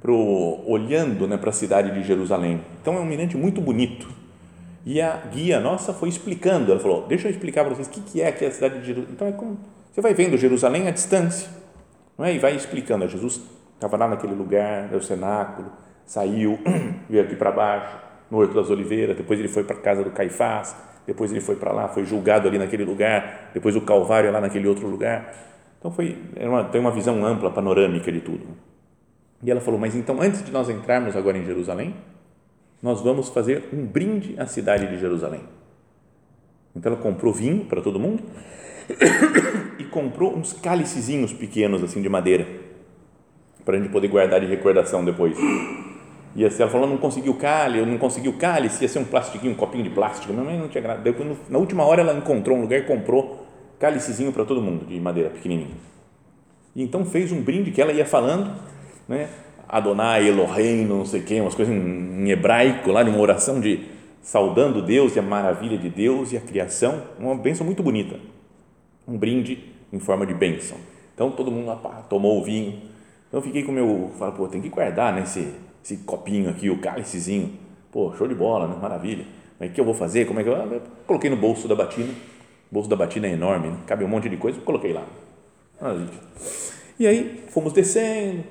pro, 0.00 0.60
olhando 0.66 1.26
né, 1.26 1.36
para 1.36 1.50
a 1.50 1.52
cidade 1.52 1.90
de 1.92 2.02
Jerusalém. 2.02 2.60
Então 2.80 2.96
é 2.96 3.00
um 3.00 3.04
mirante 3.04 3.36
muito 3.36 3.60
bonito. 3.60 4.08
E 4.84 5.00
a 5.00 5.16
guia 5.16 5.60
nossa 5.60 5.92
foi 5.92 6.08
explicando, 6.08 6.72
ela 6.72 6.80
falou: 6.80 7.06
Deixa 7.06 7.28
eu 7.28 7.30
explicar 7.30 7.64
para 7.64 7.74
vocês 7.74 7.86
o 7.86 7.90
que, 7.90 8.00
que 8.00 8.20
é 8.20 8.28
aqui 8.28 8.44
a 8.44 8.50
cidade 8.50 8.80
de 8.80 8.86
Jerusalém. 8.86 9.12
Então 9.14 9.28
é 9.28 9.32
como 9.32 9.58
você 9.92 10.00
vai 10.00 10.14
vendo 10.14 10.36
Jerusalém 10.38 10.88
à 10.88 10.90
distância, 10.90 11.48
não 12.16 12.24
é? 12.24 12.34
E 12.34 12.38
vai 12.38 12.56
explicando. 12.56 13.06
Jesus 13.06 13.40
estava 13.74 13.96
lá 13.96 14.08
naquele 14.08 14.34
lugar, 14.34 14.90
no 14.90 15.02
cenáculo, 15.02 15.70
saiu, 16.06 16.58
veio 17.10 17.22
aqui 17.22 17.36
para 17.36 17.52
baixo, 17.52 17.96
no 18.30 18.38
Horto 18.38 18.54
das 18.54 18.70
Oliveiras, 18.70 19.16
depois 19.16 19.38
ele 19.38 19.48
foi 19.48 19.64
para 19.64 19.76
a 19.76 19.80
casa 19.80 20.02
do 20.02 20.10
Caifás, 20.10 20.74
depois 21.06 21.30
ele 21.30 21.40
foi 21.40 21.56
para 21.56 21.72
lá, 21.72 21.88
foi 21.88 22.04
julgado 22.04 22.48
ali 22.48 22.58
naquele 22.58 22.84
lugar, 22.84 23.50
depois 23.52 23.76
o 23.76 23.82
Calvário 23.82 24.32
lá 24.32 24.40
naquele 24.40 24.66
outro 24.66 24.88
lugar. 24.88 25.32
Então 25.78 25.90
foi, 25.90 26.16
uma, 26.40 26.64
tem 26.64 26.80
uma 26.80 26.90
visão 26.90 27.24
ampla, 27.26 27.50
panorâmica 27.50 28.10
de 28.10 28.20
tudo. 28.20 28.46
E 29.42 29.50
ela 29.50 29.60
falou: 29.60 29.78
Mas 29.78 29.94
então, 29.94 30.20
antes 30.20 30.44
de 30.44 30.52
nós 30.52 30.68
entrarmos 30.68 31.16
agora 31.16 31.36
em 31.36 31.44
Jerusalém, 31.44 31.94
nós 32.82 33.00
vamos 33.00 33.28
fazer 33.28 33.68
um 33.72 33.84
brinde 33.84 34.34
à 34.38 34.46
cidade 34.46 34.86
de 34.88 34.98
Jerusalém. 34.98 35.42
Então 36.74 36.92
ela 36.92 37.02
comprou 37.02 37.32
vinho 37.32 37.64
para 37.66 37.80
todo 37.80 37.98
mundo 37.98 38.22
e 39.78 39.84
comprou 39.84 40.36
uns 40.36 40.52
cálicezinhos 40.52 41.32
pequenos 41.32 41.82
assim 41.82 42.00
de 42.00 42.08
madeira 42.08 42.46
para 43.64 43.76
a 43.76 43.80
gente 43.80 43.90
poder 43.90 44.08
guardar 44.08 44.40
de 44.40 44.46
recordação 44.46 45.04
depois. 45.04 45.36
E 46.34 46.44
assim, 46.44 46.62
ela 46.62 46.70
falou, 46.70 46.88
não 46.88 46.96
conseguiu 46.96 47.34
cálice, 47.34 47.84
não 47.84 47.98
conseguiu 47.98 48.32
cálice, 48.38 48.82
ia 48.82 48.88
ser 48.88 48.98
um 48.98 49.04
plastiquinho, 49.04 49.52
um 49.52 49.56
copinho 49.56 49.84
de 49.84 49.90
plástico, 49.90 50.32
mas 50.32 50.58
não 50.58 50.68
tinha 50.68 50.82
na 51.48 51.58
última 51.58 51.84
hora 51.84 52.00
ela 52.00 52.14
encontrou 52.14 52.56
um 52.56 52.62
lugar 52.62 52.80
e 52.80 52.84
comprou 52.84 53.46
cálicezinho 53.78 54.32
para 54.32 54.44
todo 54.44 54.62
mundo, 54.62 54.86
de 54.86 54.98
madeira 54.98 55.28
pequenininho. 55.28 55.76
E 56.74 56.82
então 56.82 57.04
fez 57.04 57.30
um 57.30 57.42
brinde 57.42 57.70
que 57.70 57.82
ela 57.82 57.92
ia 57.92 58.06
falando, 58.06 58.50
né? 59.08 59.28
Adonai, 59.68 60.28
Elohim, 60.28 60.84
não 60.84 61.04
sei 61.04 61.22
quem, 61.22 61.40
umas 61.40 61.54
coisas 61.54 61.74
em 61.74 62.30
hebraico, 62.30 62.90
lá 62.90 63.02
de 63.02 63.10
uma 63.10 63.20
oração 63.20 63.60
de 63.60 63.86
saudando 64.20 64.82
Deus 64.82 65.16
e 65.16 65.18
a 65.18 65.22
maravilha 65.22 65.76
de 65.78 65.88
Deus 65.88 66.32
e 66.32 66.36
a 66.36 66.40
criação, 66.40 67.02
uma 67.18 67.34
bênção 67.34 67.64
muito 67.64 67.82
bonita. 67.82 68.18
Um 69.06 69.16
brinde 69.16 69.72
em 69.92 69.98
forma 69.98 70.26
de 70.26 70.34
bênção. 70.34 70.76
Então 71.14 71.30
todo 71.30 71.50
mundo 71.50 71.66
lá, 71.66 71.76
tomou 72.08 72.40
o 72.40 72.44
vinho. 72.44 72.80
Então 73.28 73.40
eu 73.40 73.42
fiquei 73.42 73.62
com 73.62 73.72
o 73.72 73.74
meu, 73.74 74.10
falo, 74.18 74.32
pô, 74.32 74.46
tem 74.46 74.60
que 74.60 74.68
guardar 74.68 75.12
né, 75.12 75.22
esse 75.22 75.96
copinho 76.04 76.50
aqui, 76.50 76.70
o 76.70 76.78
cálicezinho. 76.78 77.52
Pô, 77.90 78.14
show 78.16 78.28
de 78.28 78.34
bola, 78.34 78.66
né? 78.66 78.76
Maravilha. 78.80 79.26
Mas 79.58 79.70
o 79.70 79.72
que 79.74 79.80
eu 79.80 79.84
vou 79.84 79.94
fazer? 79.94 80.26
Como 80.26 80.40
é 80.40 80.42
que 80.42 80.48
eu, 80.48 80.54
eu 80.54 80.82
coloquei 81.06 81.28
no 81.28 81.36
bolso 81.36 81.68
da 81.68 81.74
batina. 81.74 82.12
O 82.70 82.74
bolso 82.74 82.88
da 82.88 82.96
batina 82.96 83.26
é 83.26 83.32
enorme, 83.32 83.68
né? 83.68 83.76
cabe 83.86 84.04
um 84.04 84.08
monte 84.08 84.28
de 84.28 84.36
coisa, 84.36 84.58
coloquei 84.60 84.92
lá. 84.92 85.04
E 86.98 87.06
aí 87.06 87.44
fomos 87.48 87.72
descendo, 87.72 88.44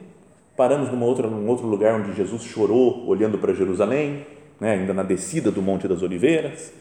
paramos 0.55 0.91
numa 0.91 1.05
outra, 1.05 1.27
num 1.27 1.47
outro 1.47 1.67
lugar 1.67 1.99
onde 1.99 2.13
Jesus 2.13 2.43
chorou, 2.43 3.07
olhando 3.07 3.37
para 3.37 3.53
Jerusalém, 3.53 4.25
né? 4.59 4.73
ainda 4.73 4.93
na 4.93 5.03
descida 5.03 5.51
do 5.51 5.61
Monte 5.61 5.87
das 5.87 6.01
Oliveiras. 6.01 6.73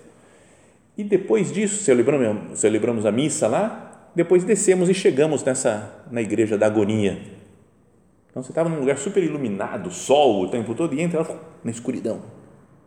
E 0.97 1.05
depois 1.05 1.53
disso, 1.53 1.83
celebramos, 1.83 2.59
celebramos 2.59 3.07
a 3.07 3.13
missa 3.13 3.49
lá, 3.49 4.11
depois 4.15 4.45
descemos 4.45 4.89
e 4.89 4.95
chegamos 4.95 5.43
nessa, 5.45 6.05
na 6.11 6.21
igreja 6.21 6.59
da 6.59 6.67
agonia, 6.67 7.41
então 8.31 8.43
você 8.45 8.53
estava 8.53 8.69
num 8.69 8.79
lugar 8.79 8.97
super 8.97 9.23
iluminado, 9.23 9.91
sol 9.91 10.45
o 10.45 10.49
tempo 10.49 10.75
todo, 10.75 10.95
e 10.95 11.01
entra 11.01 11.27
na 11.65 11.71
escuridão. 11.71 12.21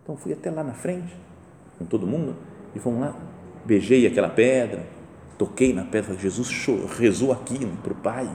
Então 0.01 0.15
fui 0.15 0.31
até 0.31 0.49
lá 0.49 0.63
na 0.63 0.73
frente, 0.73 1.13
com 1.77 1.85
todo 1.85 2.07
mundo, 2.07 2.35
e 2.73 2.79
fomos 2.79 3.01
lá, 3.01 3.15
beijei 3.65 4.07
aquela 4.07 4.29
pedra, 4.29 4.85
toquei 5.37 5.73
na 5.73 5.83
pedra, 5.83 6.15
Jesus 6.15 6.49
rezou 6.97 7.33
aqui 7.33 7.65
para 7.83 7.91
o 7.91 7.95
Pai. 7.95 8.29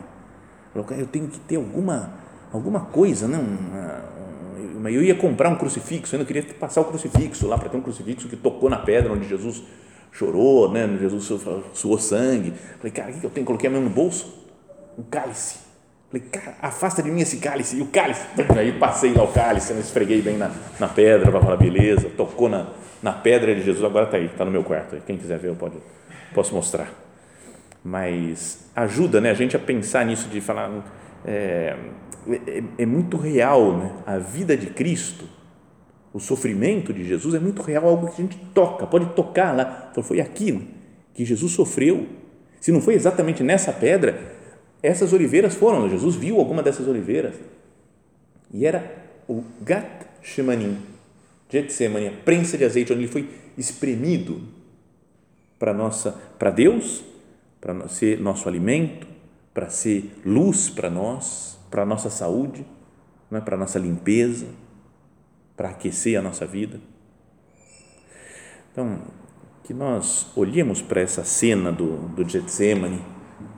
Eu 0.74 1.06
tenho 1.06 1.28
que 1.28 1.40
ter 1.40 1.56
alguma, 1.56 2.12
alguma 2.52 2.80
coisa? 2.80 3.26
Né, 3.28 3.38
eu 4.84 5.02
ia 5.02 5.14
comprar 5.14 5.48
um 5.48 5.56
crucifixo, 5.56 6.14
eu 6.14 6.18
não 6.20 6.26
queria 6.26 6.42
passar 6.54 6.80
o 6.80 6.84
crucifixo 6.84 7.46
lá 7.46 7.58
para 7.58 7.68
ter 7.68 7.76
um 7.76 7.82
crucifixo 7.82 8.28
que 8.28 8.36
tocou 8.36 8.70
na 8.70 8.78
pedra 8.78 9.12
onde 9.12 9.28
Jesus 9.28 9.62
chorou, 10.12 10.70
né? 10.70 10.88
Jesus 11.00 11.30
suou 11.74 11.98
sangue. 11.98 12.52
Falei, 12.78 12.92
cara, 12.92 13.10
o 13.10 13.20
que 13.20 13.26
eu 13.26 13.30
tenho? 13.30 13.46
Coloquei 13.46 13.68
a 13.68 13.72
mão 13.72 13.82
no 13.82 13.90
bolso, 13.90 14.46
um 14.96 15.02
cálice 15.02 15.68
Falei, 16.10 16.26
cara, 16.26 16.56
afasta 16.62 17.02
de 17.02 17.10
mim 17.10 17.20
esse 17.20 17.36
cálice. 17.36 17.76
E 17.76 17.82
o 17.82 17.86
cálice, 17.86 18.22
aí 18.56 18.72
passei 18.72 19.12
lá 19.12 19.22
o 19.22 19.28
cálice, 19.28 19.74
né, 19.74 19.80
esfreguei 19.80 20.22
bem 20.22 20.38
na, 20.38 20.50
na 20.80 20.88
pedra 20.88 21.30
para 21.30 21.40
falar, 21.40 21.56
beleza, 21.56 22.08
tocou 22.16 22.48
na, 22.48 22.68
na 23.02 23.12
pedra 23.12 23.54
de 23.54 23.62
Jesus, 23.62 23.84
agora 23.84 24.06
está 24.06 24.16
aí, 24.16 24.24
está 24.24 24.44
no 24.44 24.50
meu 24.50 24.64
quarto. 24.64 24.96
Quem 25.06 25.18
quiser 25.18 25.38
ver, 25.38 25.48
eu 25.48 25.54
pode, 25.54 25.76
posso 26.34 26.54
mostrar. 26.54 26.88
Mas 27.84 28.70
ajuda 28.74 29.20
né, 29.20 29.30
a 29.30 29.34
gente 29.34 29.54
a 29.54 29.58
pensar 29.58 30.06
nisso, 30.06 30.28
de 30.28 30.40
falar, 30.40 30.70
é, 31.26 31.76
é, 32.46 32.82
é 32.82 32.86
muito 32.86 33.16
real 33.16 33.76
né, 33.76 33.92
a 34.06 34.18
vida 34.18 34.56
de 34.56 34.66
Cristo, 34.68 35.24
o 36.12 36.20
sofrimento 36.20 36.92
de 36.92 37.04
Jesus 37.04 37.34
é 37.34 37.38
muito 37.38 37.62
real, 37.62 37.86
algo 37.86 38.06
que 38.08 38.14
a 38.14 38.24
gente 38.24 38.36
toca, 38.54 38.86
pode 38.86 39.06
tocar 39.14 39.54
lá. 39.54 39.92
Foi 40.02 40.20
aquilo 40.20 40.62
que 41.14 41.24
Jesus 41.24 41.52
sofreu. 41.52 42.06
Se 42.60 42.72
não 42.72 42.80
foi 42.80 42.94
exatamente 42.94 43.42
nessa 43.42 43.72
pedra, 43.72 44.36
essas 44.82 45.12
oliveiras 45.12 45.54
foram, 45.54 45.88
Jesus 45.88 46.16
viu 46.16 46.38
alguma 46.38 46.62
dessas 46.62 46.88
oliveiras 46.88 47.34
e 48.52 48.64
era 48.64 48.90
o 49.28 49.42
Gat 49.60 49.86
Shemanim, 50.22 50.78
Getsemane, 51.50 52.08
a 52.08 52.12
prensa 52.12 52.56
de 52.56 52.64
azeite, 52.64 52.92
onde 52.92 53.02
ele 53.02 53.12
foi 53.12 53.28
espremido 53.56 54.40
para 55.58 55.72
nossa, 55.74 56.12
para 56.38 56.50
Deus, 56.50 57.02
para 57.60 57.88
ser 57.88 58.20
nosso 58.20 58.48
alimento, 58.48 59.06
para 59.52 59.68
ser 59.68 60.12
luz 60.24 60.70
para 60.70 60.88
nós, 60.88 61.57
para 61.70 61.82
a 61.82 61.86
nossa 61.86 62.10
saúde, 62.10 62.64
não 63.30 63.38
é? 63.38 63.40
para 63.40 63.56
a 63.56 63.58
nossa 63.58 63.78
limpeza, 63.78 64.46
para 65.56 65.70
aquecer 65.70 66.18
a 66.18 66.22
nossa 66.22 66.46
vida. 66.46 66.80
Então, 68.72 69.00
que 69.64 69.74
nós 69.74 70.28
olhemos 70.36 70.80
para 70.80 71.00
essa 71.00 71.24
cena 71.24 71.70
do, 71.70 71.96
do 72.08 72.28
Getsemane, 72.28 73.02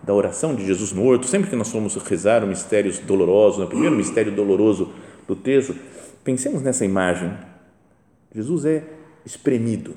da 0.03 0.15
oração 0.15 0.55
de 0.55 0.67
Jesus 0.67 0.93
no 0.93 1.05
horto, 1.05 1.27
sempre 1.27 1.49
que 1.49 1.57
nós 1.57 1.71
formos 1.71 1.95
rezar 1.97 2.43
o 2.43 2.47
mistério 2.47 2.93
doloroso, 3.05 3.63
o 3.63 3.67
primeiro 3.67 3.95
mistério 3.95 4.35
doloroso 4.35 4.93
do 5.29 5.37
texto, 5.37 5.77
pensemos 6.25 6.63
nessa 6.63 6.85
imagem. 6.85 7.33
Jesus 8.35 8.65
é 8.65 8.83
espremido. 9.25 9.95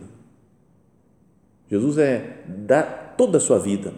Jesus 1.69 1.97
é 1.97 2.43
dá 2.47 2.83
toda 2.83 3.37
a 3.37 3.41
sua 3.41 3.57
vida. 3.57 3.93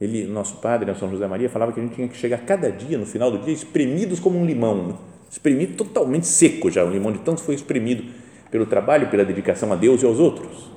Ele, 0.00 0.26
nosso 0.26 0.56
padre, 0.56 0.94
São 0.94 1.10
José 1.10 1.26
Maria, 1.26 1.48
falava 1.48 1.72
que 1.72 1.80
a 1.80 1.82
gente 1.82 1.94
tinha 1.94 2.08
que 2.08 2.16
chegar 2.16 2.38
cada 2.38 2.70
dia, 2.70 2.96
no 2.96 3.06
final 3.06 3.30
do 3.30 3.38
dia, 3.38 3.52
espremidos 3.52 4.20
como 4.20 4.38
um 4.38 4.46
limão, 4.46 4.98
espremido 5.30 5.74
totalmente 5.74 6.26
seco 6.26 6.70
já, 6.70 6.84
o 6.84 6.90
limão 6.90 7.12
de 7.12 7.18
tanto 7.18 7.40
foi 7.40 7.54
espremido 7.54 8.04
pelo 8.50 8.64
trabalho, 8.64 9.10
pela 9.10 9.24
dedicação 9.24 9.72
a 9.72 9.76
Deus 9.76 10.02
e 10.02 10.06
aos 10.06 10.18
outros. 10.18 10.70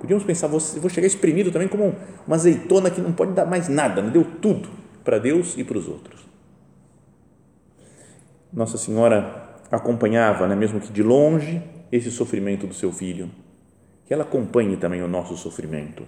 Podíamos 0.00 0.24
pensar, 0.24 0.48
vou, 0.48 0.58
vou 0.58 0.90
chegar 0.90 1.06
espremido 1.06 1.52
também 1.52 1.68
como 1.68 1.94
uma 2.26 2.36
azeitona 2.36 2.90
que 2.90 3.00
não 3.00 3.12
pode 3.12 3.32
dar 3.32 3.46
mais 3.46 3.68
nada, 3.68 4.02
não 4.02 4.10
deu 4.10 4.24
tudo 4.40 4.68
para 5.04 5.18
Deus 5.18 5.56
e 5.56 5.62
para 5.62 5.78
os 5.78 5.88
outros. 5.88 6.20
Nossa 8.52 8.76
Senhora 8.76 9.60
acompanhava, 9.70 10.46
né, 10.46 10.54
mesmo 10.54 10.80
que 10.80 10.92
de 10.92 11.02
longe, 11.02 11.62
esse 11.90 12.10
sofrimento 12.10 12.66
do 12.66 12.74
seu 12.74 12.92
filho. 12.92 13.30
Que 14.04 14.12
ela 14.12 14.24
acompanhe 14.24 14.76
também 14.76 15.02
o 15.02 15.08
nosso 15.08 15.36
sofrimento. 15.36 16.04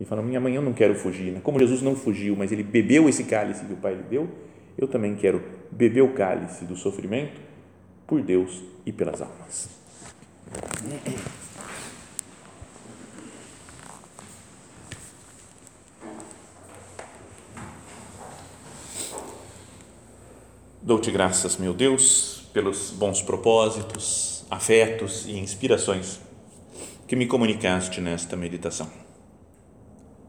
E 0.00 0.04
fala, 0.04 0.22
minha 0.22 0.40
mãe, 0.40 0.54
eu 0.54 0.62
não 0.62 0.72
quero 0.72 0.94
fugir. 0.94 1.32
Né? 1.32 1.40
Como 1.42 1.58
Jesus 1.58 1.82
não 1.82 1.96
fugiu, 1.96 2.36
mas 2.36 2.52
ele 2.52 2.62
bebeu 2.62 3.08
esse 3.08 3.24
cálice 3.24 3.64
que 3.64 3.72
o 3.72 3.76
Pai 3.76 3.94
lhe 3.94 4.02
deu, 4.04 4.28
eu 4.76 4.86
também 4.86 5.16
quero 5.16 5.42
beber 5.70 6.02
o 6.02 6.12
cálice 6.14 6.64
do 6.64 6.76
sofrimento 6.76 7.40
por 8.06 8.22
Deus 8.22 8.62
e 8.86 8.92
pelas 8.92 9.20
almas. 9.20 9.68
Dou-te 20.80 21.10
graças, 21.10 21.56
meu 21.58 21.74
Deus, 21.74 22.48
pelos 22.54 22.90
bons 22.92 23.20
propósitos, 23.20 24.46
afetos 24.48 25.26
e 25.26 25.32
inspirações 25.32 26.20
que 27.06 27.14
me 27.14 27.26
comunicaste 27.26 28.00
nesta 28.00 28.36
meditação. 28.36 29.07